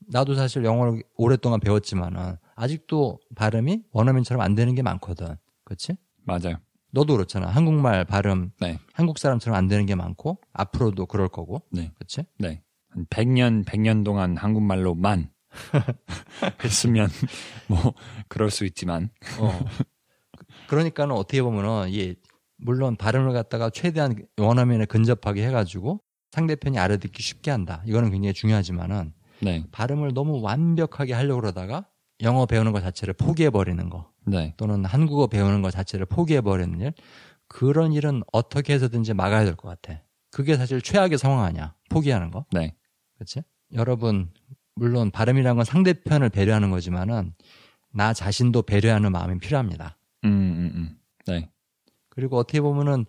나도 0.08 0.36
사실 0.36 0.63
영어를 0.66 1.04
오랫동안 1.16 1.60
배웠지만은 1.60 2.38
아직도 2.56 3.20
발음이 3.36 3.84
원어민처럼 3.92 4.42
안 4.42 4.56
되는 4.56 4.76
게 4.76 4.82
많거든. 4.82 5.36
그치? 5.63 5.96
맞아요. 6.26 6.58
너도 6.92 7.13
그렇잖아. 7.13 7.48
한국말 7.48 8.06
발음 8.06 8.52
네. 8.60 8.78
한국 8.94 9.18
사람처럼 9.18 9.58
안 9.58 9.68
되는 9.68 9.86
게 9.86 9.96
많고 9.96 10.38
앞으로도 10.54 11.08
그럴 11.08 11.28
거고. 11.30 11.63
네. 11.72 11.92
그치? 11.98 12.24
네. 12.38 12.62
한 12.93 13.06
100년, 13.10 13.65
100년 13.65 14.03
동안 14.06 14.38
한국말로만 14.38 15.29
했으면 16.63 17.10
뭐 17.67 17.93
그럴 18.27 18.49
수 18.49 18.65
있지만 18.65 19.10
어. 19.39 19.60
그러니까는 20.67 21.15
어떻게 21.15 21.41
보면은 21.41 21.89
이 21.89 22.15
물론 22.58 22.95
발음을 22.95 23.34
갖다가 23.34 23.69
최대한 23.69 24.15
원어민에 24.38 24.86
근접하게 24.86 25.45
해가지고 25.47 25.99
상대편이 26.32 26.79
알아듣기 26.79 27.21
쉽게 27.21 27.51
한다. 27.51 27.84
이거는 27.86 28.12
굉장히 28.12 28.34
중요하지만은 28.34 29.13
네. 29.41 29.63
발음을 29.71 30.13
너무 30.13 30.41
완벽하게 30.41 31.13
하려고 31.13 31.41
그러다가 31.41 31.86
영어 32.21 32.45
배우는 32.45 32.71
것 32.71 32.82
자체를 32.82 33.13
포기해 33.15 33.49
버리는 33.49 33.89
거 33.89 34.10
네. 34.25 34.53
또는 34.58 34.86
한국어 34.86 35.27
배우는 35.27 35.62
것 35.62 35.71
자체를 35.71 36.06
포기해 36.06 36.41
버리는 36.41 36.79
일 36.79 36.93
그런 37.47 37.91
일은 37.93 38.23
어떻게 38.32 38.73
해서든지 38.73 39.13
막아야 39.13 39.43
될 39.43 39.56
것 39.56 39.67
같아. 39.67 40.01
그게 40.32 40.56
사실 40.58 40.82
최악의 40.82 41.17
상황 41.17 41.43
아니야. 41.43 41.75
포기하는 41.89 42.32
거. 42.32 42.45
네. 42.51 42.73
그렇지? 43.15 43.41
여러분 43.73 44.30
물론 44.76 45.12
발음이란 45.12 45.56
건 45.56 45.65
상대편을 45.65 46.30
배려하는 46.30 46.71
거지만은 46.71 47.34
나 47.91 48.13
자신도 48.13 48.63
배려하는 48.63 49.12
마음이 49.12 49.39
필요합니다. 49.39 49.97
음, 50.23 50.30
음, 50.30 50.71
음. 50.76 50.97
네. 51.28 51.49
그리고 52.10 52.38
어떻게 52.38 52.60
보면은 52.62 53.06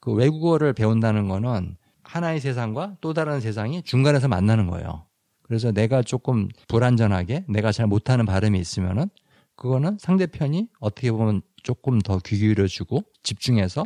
그 0.00 0.12
외국어를 0.12 0.72
배운다는 0.72 1.28
거는 1.28 1.76
하나의 2.02 2.40
세상과 2.40 2.98
또 3.00 3.14
다른 3.14 3.40
세상이 3.40 3.82
중간에서 3.82 4.28
만나는 4.28 4.66
거예요. 4.66 5.06
그래서 5.42 5.72
내가 5.72 6.02
조금 6.02 6.48
불안전하게 6.68 7.44
내가 7.48 7.70
잘 7.72 7.86
못하는 7.86 8.26
발음이 8.26 8.58
있으면은 8.58 9.08
그거는 9.56 9.98
상대편이 10.00 10.68
어떻게 10.80 11.12
보면 11.12 11.42
조금 11.62 12.00
더 12.00 12.18
귀 12.18 12.36
기울여주고 12.38 13.02
집중해서 13.22 13.84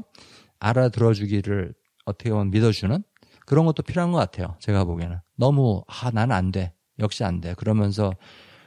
알아들어주기를 0.60 1.74
어떻게 2.04 2.30
보면 2.30 2.50
믿어주는 2.50 3.02
그런 3.48 3.64
것도 3.64 3.82
필요한 3.82 4.12
것 4.12 4.18
같아요. 4.18 4.56
제가 4.60 4.84
보기에는 4.84 5.16
너무 5.36 5.82
아 5.86 6.10
나는 6.10 6.36
안 6.36 6.52
돼. 6.52 6.74
역시 6.98 7.24
안 7.24 7.40
돼. 7.40 7.54
그러면서 7.54 8.12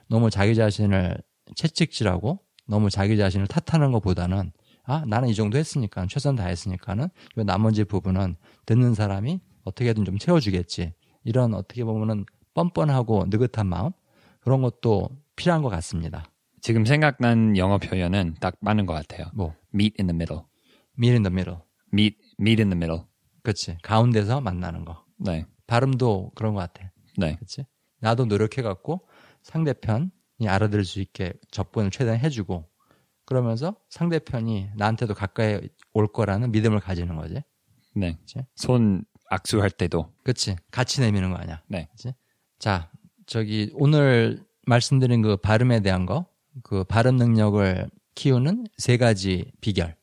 너무 0.09 0.31
자기 0.31 0.55
자신을 0.55 1.19
채찍질하고 1.55 2.39
너무 2.67 2.89
자기 2.89 3.15
자신을 3.15 3.45
탓하는 3.45 3.91
것보다는 3.91 4.51
아 4.85 5.03
나는 5.05 5.29
이 5.29 5.35
정도 5.35 5.59
했으니까 5.59 6.07
최선 6.09 6.35
다했으니까는 6.35 7.09
요 7.37 7.43
나머지 7.43 7.83
부분은 7.83 8.37
듣는 8.65 8.95
사람이 8.95 9.39
어떻게든 9.65 10.03
좀 10.03 10.17
채워주겠지. 10.17 10.95
이런 11.25 11.53
어떻게 11.53 11.83
보면은 11.83 12.25
뻔뻔하고 12.55 13.25
느긋한 13.29 13.67
마음 13.67 13.91
그런 14.39 14.63
것도 14.63 15.09
필요한 15.35 15.61
것 15.61 15.69
같습니다. 15.69 16.25
지금 16.59 16.85
생각난 16.85 17.55
영어 17.55 17.77
표현은 17.77 18.37
딱 18.39 18.55
맞는 18.61 18.87
것 18.87 18.93
같아요. 18.93 19.27
뭐 19.35 19.53
meet 19.75 20.01
in 20.01 20.07
the 20.07 20.15
middle. 20.15 20.41
meet 20.97 21.13
in 21.13 21.21
the 21.21 21.31
middle. 21.31 21.59
meet 21.93 22.17
meet 22.39 22.59
in 22.59 22.71
the 22.71 22.75
middle. 22.75 23.10
그렇지. 23.43 23.77
가운데서 23.81 24.41
만나는 24.41 24.85
거. 24.85 25.05
네. 25.17 25.45
발음도 25.67 26.31
그런 26.35 26.53
것 26.53 26.59
같아. 26.59 26.91
네. 27.17 27.35
그렇지? 27.35 27.65
나도 27.99 28.25
노력해갖고 28.25 29.07
상대편이 29.43 30.47
알아들을 30.47 30.83
수 30.85 30.99
있게 30.99 31.33
접근을 31.51 31.91
최대한 31.91 32.19
해주고 32.19 32.67
그러면서 33.25 33.75
상대편이 33.89 34.71
나한테도 34.75 35.13
가까이 35.13 35.59
올 35.93 36.07
거라는 36.07 36.51
믿음을 36.51 36.79
가지는 36.79 37.15
거지. 37.15 37.41
네. 37.95 38.17
그치? 38.19 38.39
손 38.55 39.03
악수할 39.29 39.71
때도 39.71 40.13
그치? 40.23 40.55
같이 40.71 41.01
내미는 41.01 41.31
거 41.31 41.37
아니야. 41.37 41.61
네. 41.67 41.87
그치? 41.91 42.13
자, 42.59 42.91
저기 43.25 43.71
오늘 43.73 44.43
말씀드린 44.67 45.21
그 45.21 45.37
발음에 45.37 45.79
대한 45.81 46.05
거, 46.05 46.25
그 46.63 46.83
발음 46.83 47.15
능력을 47.15 47.89
키우는 48.15 48.65
세 48.77 48.97
가지 48.97 49.51
비결. 49.61 49.95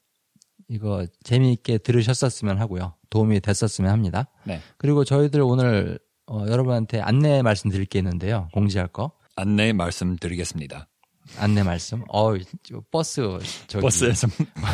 이거 0.68 1.06
재미있게 1.22 1.78
들으셨었으면 1.78 2.58
하고요. 2.58 2.94
도움이 3.10 3.40
됐었으면 3.40 3.90
합니다. 3.90 4.26
네. 4.44 4.60
그리고 4.76 5.04
저희들 5.04 5.40
오늘 5.42 5.98
어, 6.26 6.44
여러분한테 6.46 7.00
안내 7.00 7.42
말씀드릴 7.42 7.86
게 7.86 7.98
있는데요. 8.00 8.48
공지할 8.52 8.88
거. 8.88 9.12
안내 9.36 9.72
말씀드리겠습니다. 9.72 10.88
안내 11.38 11.62
말씀. 11.62 12.02
어, 12.12 12.34
저 12.62 12.82
버스 12.90 13.22
저기 13.66 13.82
버스에서 13.82 14.28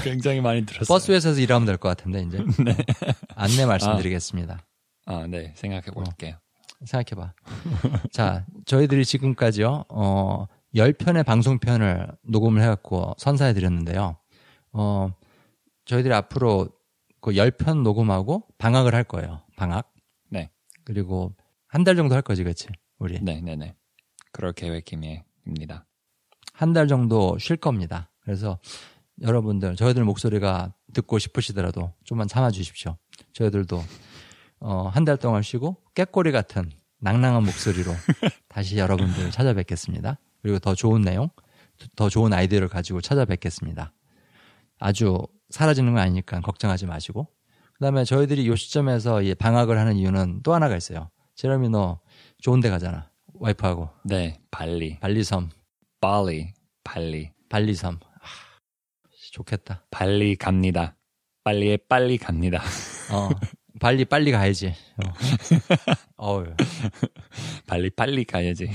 굉장히 0.04 0.40
많이 0.40 0.64
들었어요. 0.64 0.86
버스에서 0.86 1.32
일하면 1.32 1.66
될 1.66 1.76
것 1.78 1.88
같은데 1.88 2.22
이제 2.22 2.38
네. 2.64 2.76
안내 3.34 3.66
말씀드리겠습니다. 3.66 4.58
아, 5.06 5.26
네. 5.28 5.52
생각해 5.56 5.82
볼게요. 5.92 6.36
생각해 6.84 7.20
봐. 7.20 7.32
자, 8.12 8.46
저희들이 8.66 9.04
지금까지요, 9.04 9.84
어, 9.88 10.46
10편의 10.74 11.24
방송편을 11.24 12.08
녹음을 12.22 12.62
해 12.62 12.66
갖고 12.66 13.14
선사해 13.18 13.52
드렸는데요. 13.54 14.16
어, 14.72 15.10
저희들이 15.86 16.12
앞으로 16.14 16.68
그 17.24 17.30
10편 17.32 17.80
녹음하고 17.82 18.46
방학을 18.58 18.94
할 18.94 19.02
거예요. 19.02 19.40
방학. 19.56 19.90
네. 20.28 20.50
그리고 20.84 21.34
한 21.66 21.82
달 21.82 21.96
정도 21.96 22.14
할 22.14 22.20
거지, 22.20 22.44
그치? 22.44 22.68
우리. 22.98 23.18
네, 23.22 23.40
네, 23.40 23.56
네. 23.56 23.74
그럴 24.30 24.52
계획입니다. 24.52 25.86
한 26.52 26.74
달 26.74 26.86
정도 26.86 27.38
쉴 27.38 27.56
겁니다. 27.56 28.10
그래서 28.20 28.58
여러분들, 29.22 29.74
저희들 29.74 30.04
목소리가 30.04 30.74
듣고 30.92 31.18
싶으시더라도 31.18 31.94
좀만 32.04 32.28
참아 32.28 32.50
주십시오. 32.50 32.98
저희들도 33.32 33.82
어, 34.60 34.88
한 34.88 35.06
달 35.06 35.16
동안 35.16 35.40
쉬고 35.40 35.78
깨꼬리 35.94 36.30
같은 36.30 36.70
낭낭한 36.98 37.42
목소리로 37.42 37.90
다시 38.48 38.76
여러분들 38.76 39.30
찾아뵙겠습니다. 39.30 40.18
그리고 40.42 40.58
더 40.58 40.74
좋은 40.74 41.00
내용, 41.00 41.30
더 41.96 42.10
좋은 42.10 42.34
아이디어를 42.34 42.68
가지고 42.68 43.00
찾아뵙겠습니다. 43.00 43.94
아주 44.78 45.18
사라지는 45.50 45.94
건 45.94 46.02
아니니까 46.02 46.40
걱정하지 46.40 46.86
마시고. 46.86 47.28
그 47.74 47.80
다음에 47.80 48.04
저희들이 48.04 48.44
이 48.44 48.56
시점에서 48.56 49.22
이 49.22 49.34
방학을 49.34 49.78
하는 49.78 49.96
이유는 49.96 50.42
또 50.42 50.54
하나가 50.54 50.76
있어요. 50.76 51.10
제러미 51.34 51.68
너 51.68 52.00
좋은 52.38 52.60
데 52.60 52.70
가잖아. 52.70 53.10
와이프하고. 53.34 53.90
네, 54.04 54.40
발리. 54.50 54.98
발리섬. 55.00 55.50
발리. 56.00 56.52
발리. 56.84 57.32
발리섬. 57.48 57.98
아, 58.02 58.26
좋겠다. 59.32 59.84
발리 59.90 60.36
갑니다. 60.36 60.96
빨리에 61.42 61.76
빨리 61.88 62.16
갑니다. 62.16 62.62
어, 63.12 63.28
발리 63.80 64.04
빨리 64.04 64.30
가야지. 64.30 64.68
어. 64.68 65.12
어우. 66.16 66.44
빨리 67.66 67.90
빨리 67.90 68.24
가야지. 68.24 68.70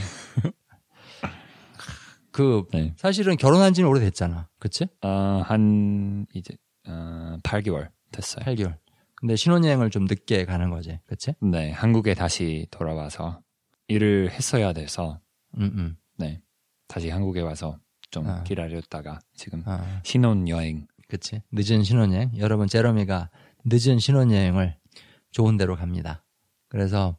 그 2.40 2.78
네. 2.78 2.94
사실은 2.98 3.38
결혼한 3.38 3.74
지는 3.74 3.90
오래됐잖아. 3.90 4.48
그치? 4.60 4.88
어, 5.02 5.42
한 5.46 6.26
이제 6.34 6.56
어, 6.88 7.38
8개월 7.44 7.90
됐어요. 8.12 8.46
8개월. 8.46 8.78
근데 9.16 9.36
신혼여행을 9.36 9.90
좀 9.90 10.06
늦게 10.06 10.46
가는 10.46 10.70
거지. 10.70 11.00
그치? 11.06 11.34
네, 11.42 11.72
한국에 11.72 12.14
다시 12.14 12.68
돌아와서 12.72 13.42
일을 13.88 14.32
했어야 14.32 14.72
돼서 14.72 15.20
음, 15.58 15.72
음. 15.76 15.98
네, 16.18 16.42
다시 16.88 17.10
한국에 17.10 17.42
와서 17.42 17.78
좀 18.12 18.28
아. 18.28 18.44
기다렸다가 18.44 19.20
지금 19.36 19.64
어, 19.66 19.80
신혼여행 20.04 20.88
그치? 21.10 21.42
늦은 21.52 21.84
신혼여행. 21.84 22.34
여러분, 22.38 22.68
제러미가 22.68 23.32
늦은 23.66 24.00
신혼여행을 24.00 24.78
좋은 25.32 25.58
데로 25.58 25.76
갑니다. 25.76 26.24
그래서 26.70 27.18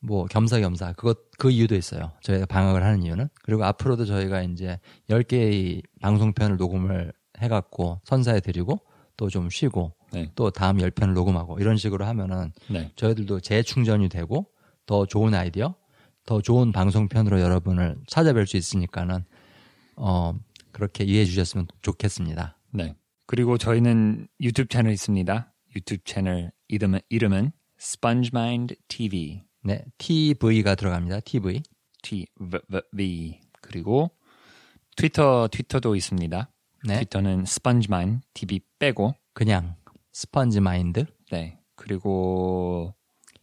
뭐 0.00 0.26
겸사겸사 0.26 0.92
그것 0.94 1.18
그 1.38 1.50
이유도 1.50 1.74
있어요. 1.74 2.12
저희가 2.22 2.46
방학을 2.46 2.82
하는 2.84 3.02
이유는 3.02 3.28
그리고 3.42 3.64
앞으로도 3.64 4.04
저희가 4.04 4.42
이제 4.42 4.78
10개의 5.08 5.82
방송편을 6.00 6.56
녹음을 6.56 7.12
해 7.40 7.48
갖고 7.48 8.00
선사해 8.04 8.40
드리고 8.40 8.80
또 9.16 9.28
좀 9.30 9.48
쉬고 9.50 9.94
네. 10.12 10.30
또 10.34 10.50
다음 10.50 10.76
10편을 10.76 11.14
녹음하고 11.14 11.58
이런 11.58 11.76
식으로 11.76 12.04
하면은 12.04 12.52
네, 12.68 12.92
저희들도 12.96 13.40
재충전이 13.40 14.08
되고 14.08 14.46
더 14.84 15.06
좋은 15.06 15.34
아이디어, 15.34 15.74
더 16.26 16.40
좋은 16.40 16.70
방송편으로 16.72 17.40
여러분을 17.40 17.96
찾아뵐 18.08 18.46
수 18.46 18.56
있으니까는 18.56 19.24
어 19.96 20.34
그렇게 20.72 21.04
이해해 21.04 21.24
주셨으면 21.24 21.66
좋겠습니다. 21.82 22.58
네. 22.72 22.94
그리고 23.26 23.56
저희는 23.58 24.28
유튜브 24.40 24.68
채널 24.68 24.92
있습니다. 24.92 25.52
유튜브 25.74 26.04
채널 26.04 26.52
이름은 26.68 27.00
이름은 27.08 27.52
SpongeMind 27.80 28.76
TV. 28.88 29.45
네, 29.66 29.84
TV가 29.98 30.76
들어갑니다. 30.76 31.20
TV. 31.20 31.60
T 32.00 32.24
V 32.94 33.40
그리고 33.60 34.12
트위터 34.96 35.48
트위터도 35.50 35.96
있습니다. 35.96 36.52
네, 36.86 36.94
트위터는 36.94 37.40
SpongeMind 37.40 38.24
TV 38.32 38.60
빼고 38.78 39.16
그냥 39.34 39.74
스펀지 40.12 40.60
마인드. 40.60 41.04
네 41.32 41.58
그리고 41.74 42.94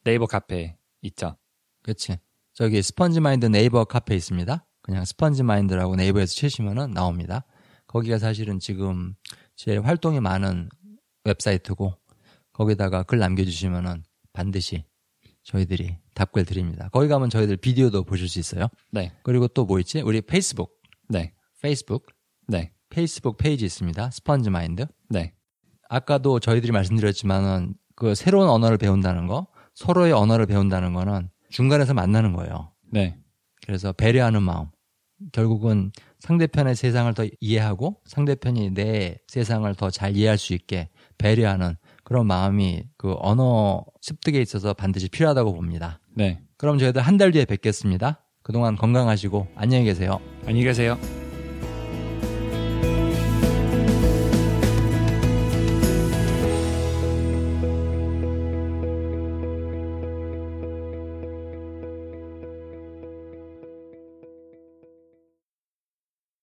네이버 0.05 0.25
카페 0.25 0.77
있죠. 1.01 1.35
그렇지. 1.81 2.17
저기 2.53 2.81
스펀지 2.81 3.19
마인드 3.19 3.45
네이버 3.47 3.83
카페 3.83 4.15
있습니다. 4.15 4.65
그냥 4.81 5.03
스펀지 5.03 5.43
마인드라고 5.43 5.97
네이버에서 5.97 6.33
치시면은 6.33 6.91
나옵니다. 6.91 7.45
거기가 7.87 8.17
사실은 8.17 8.59
지금 8.59 9.15
제일 9.57 9.81
활동이 9.81 10.21
많은 10.21 10.69
웹사이트고 11.25 11.93
거기다가 12.53 13.03
글 13.03 13.19
남겨주시면은 13.19 14.05
반드시 14.31 14.85
저희들이 15.43 15.97
답글 16.13 16.45
드립니다. 16.45 16.89
거기 16.91 17.07
가면 17.07 17.29
저희들 17.29 17.57
비디오도 17.57 18.03
보실 18.03 18.27
수 18.29 18.39
있어요. 18.39 18.67
네, 18.91 19.11
그리고 19.23 19.47
또 19.47 19.65
뭐 19.65 19.79
있지? 19.79 20.01
우리 20.01 20.21
페이스북, 20.21 20.71
네, 21.09 21.33
페이스북, 21.61 22.05
네, 22.47 22.71
페이스북 22.89 23.37
페이지 23.37 23.65
있습니다. 23.65 24.11
스펀지 24.11 24.49
마인드. 24.49 24.85
네, 25.09 25.33
아까도 25.89 26.39
저희들이 26.39 26.71
말씀드렸지만은 26.71 27.75
그 27.95 28.15
새로운 28.15 28.49
언어를 28.49 28.77
배운다는 28.77 29.27
거, 29.27 29.47
서로의 29.75 30.11
언어를 30.13 30.45
배운다는 30.45 30.93
거는 30.93 31.29
중간에서 31.49 31.93
만나는 31.93 32.33
거예요. 32.33 32.71
네, 32.91 33.17
그래서 33.65 33.91
배려하는 33.93 34.41
마음. 34.43 34.67
결국은 35.31 35.91
상대편의 36.19 36.75
세상을 36.75 37.13
더 37.13 37.25
이해하고 37.39 38.01
상대편이 38.05 38.73
내 38.73 39.17
세상을 39.27 39.73
더 39.75 39.89
잘 39.89 40.17
이해할 40.17 40.37
수 40.37 40.53
있게 40.53 40.89
배려하는 41.17 41.77
그런 42.03 42.27
마음이 42.27 42.83
그 42.97 43.15
언어 43.19 43.85
습득에 44.01 44.41
있어서 44.41 44.73
반드시 44.73 45.07
필요하다고 45.07 45.53
봅니다. 45.53 45.99
네. 46.15 46.39
그럼 46.57 46.77
저희들 46.77 47.01
한 47.01 47.17
달 47.17 47.31
뒤에 47.31 47.45
뵙겠습니다. 47.45 48.23
그동안 48.41 48.75
건강하시고 48.75 49.47
안녕히 49.55 49.85
계세요. 49.85 50.19
안녕히 50.45 50.63
계세요. 50.63 51.22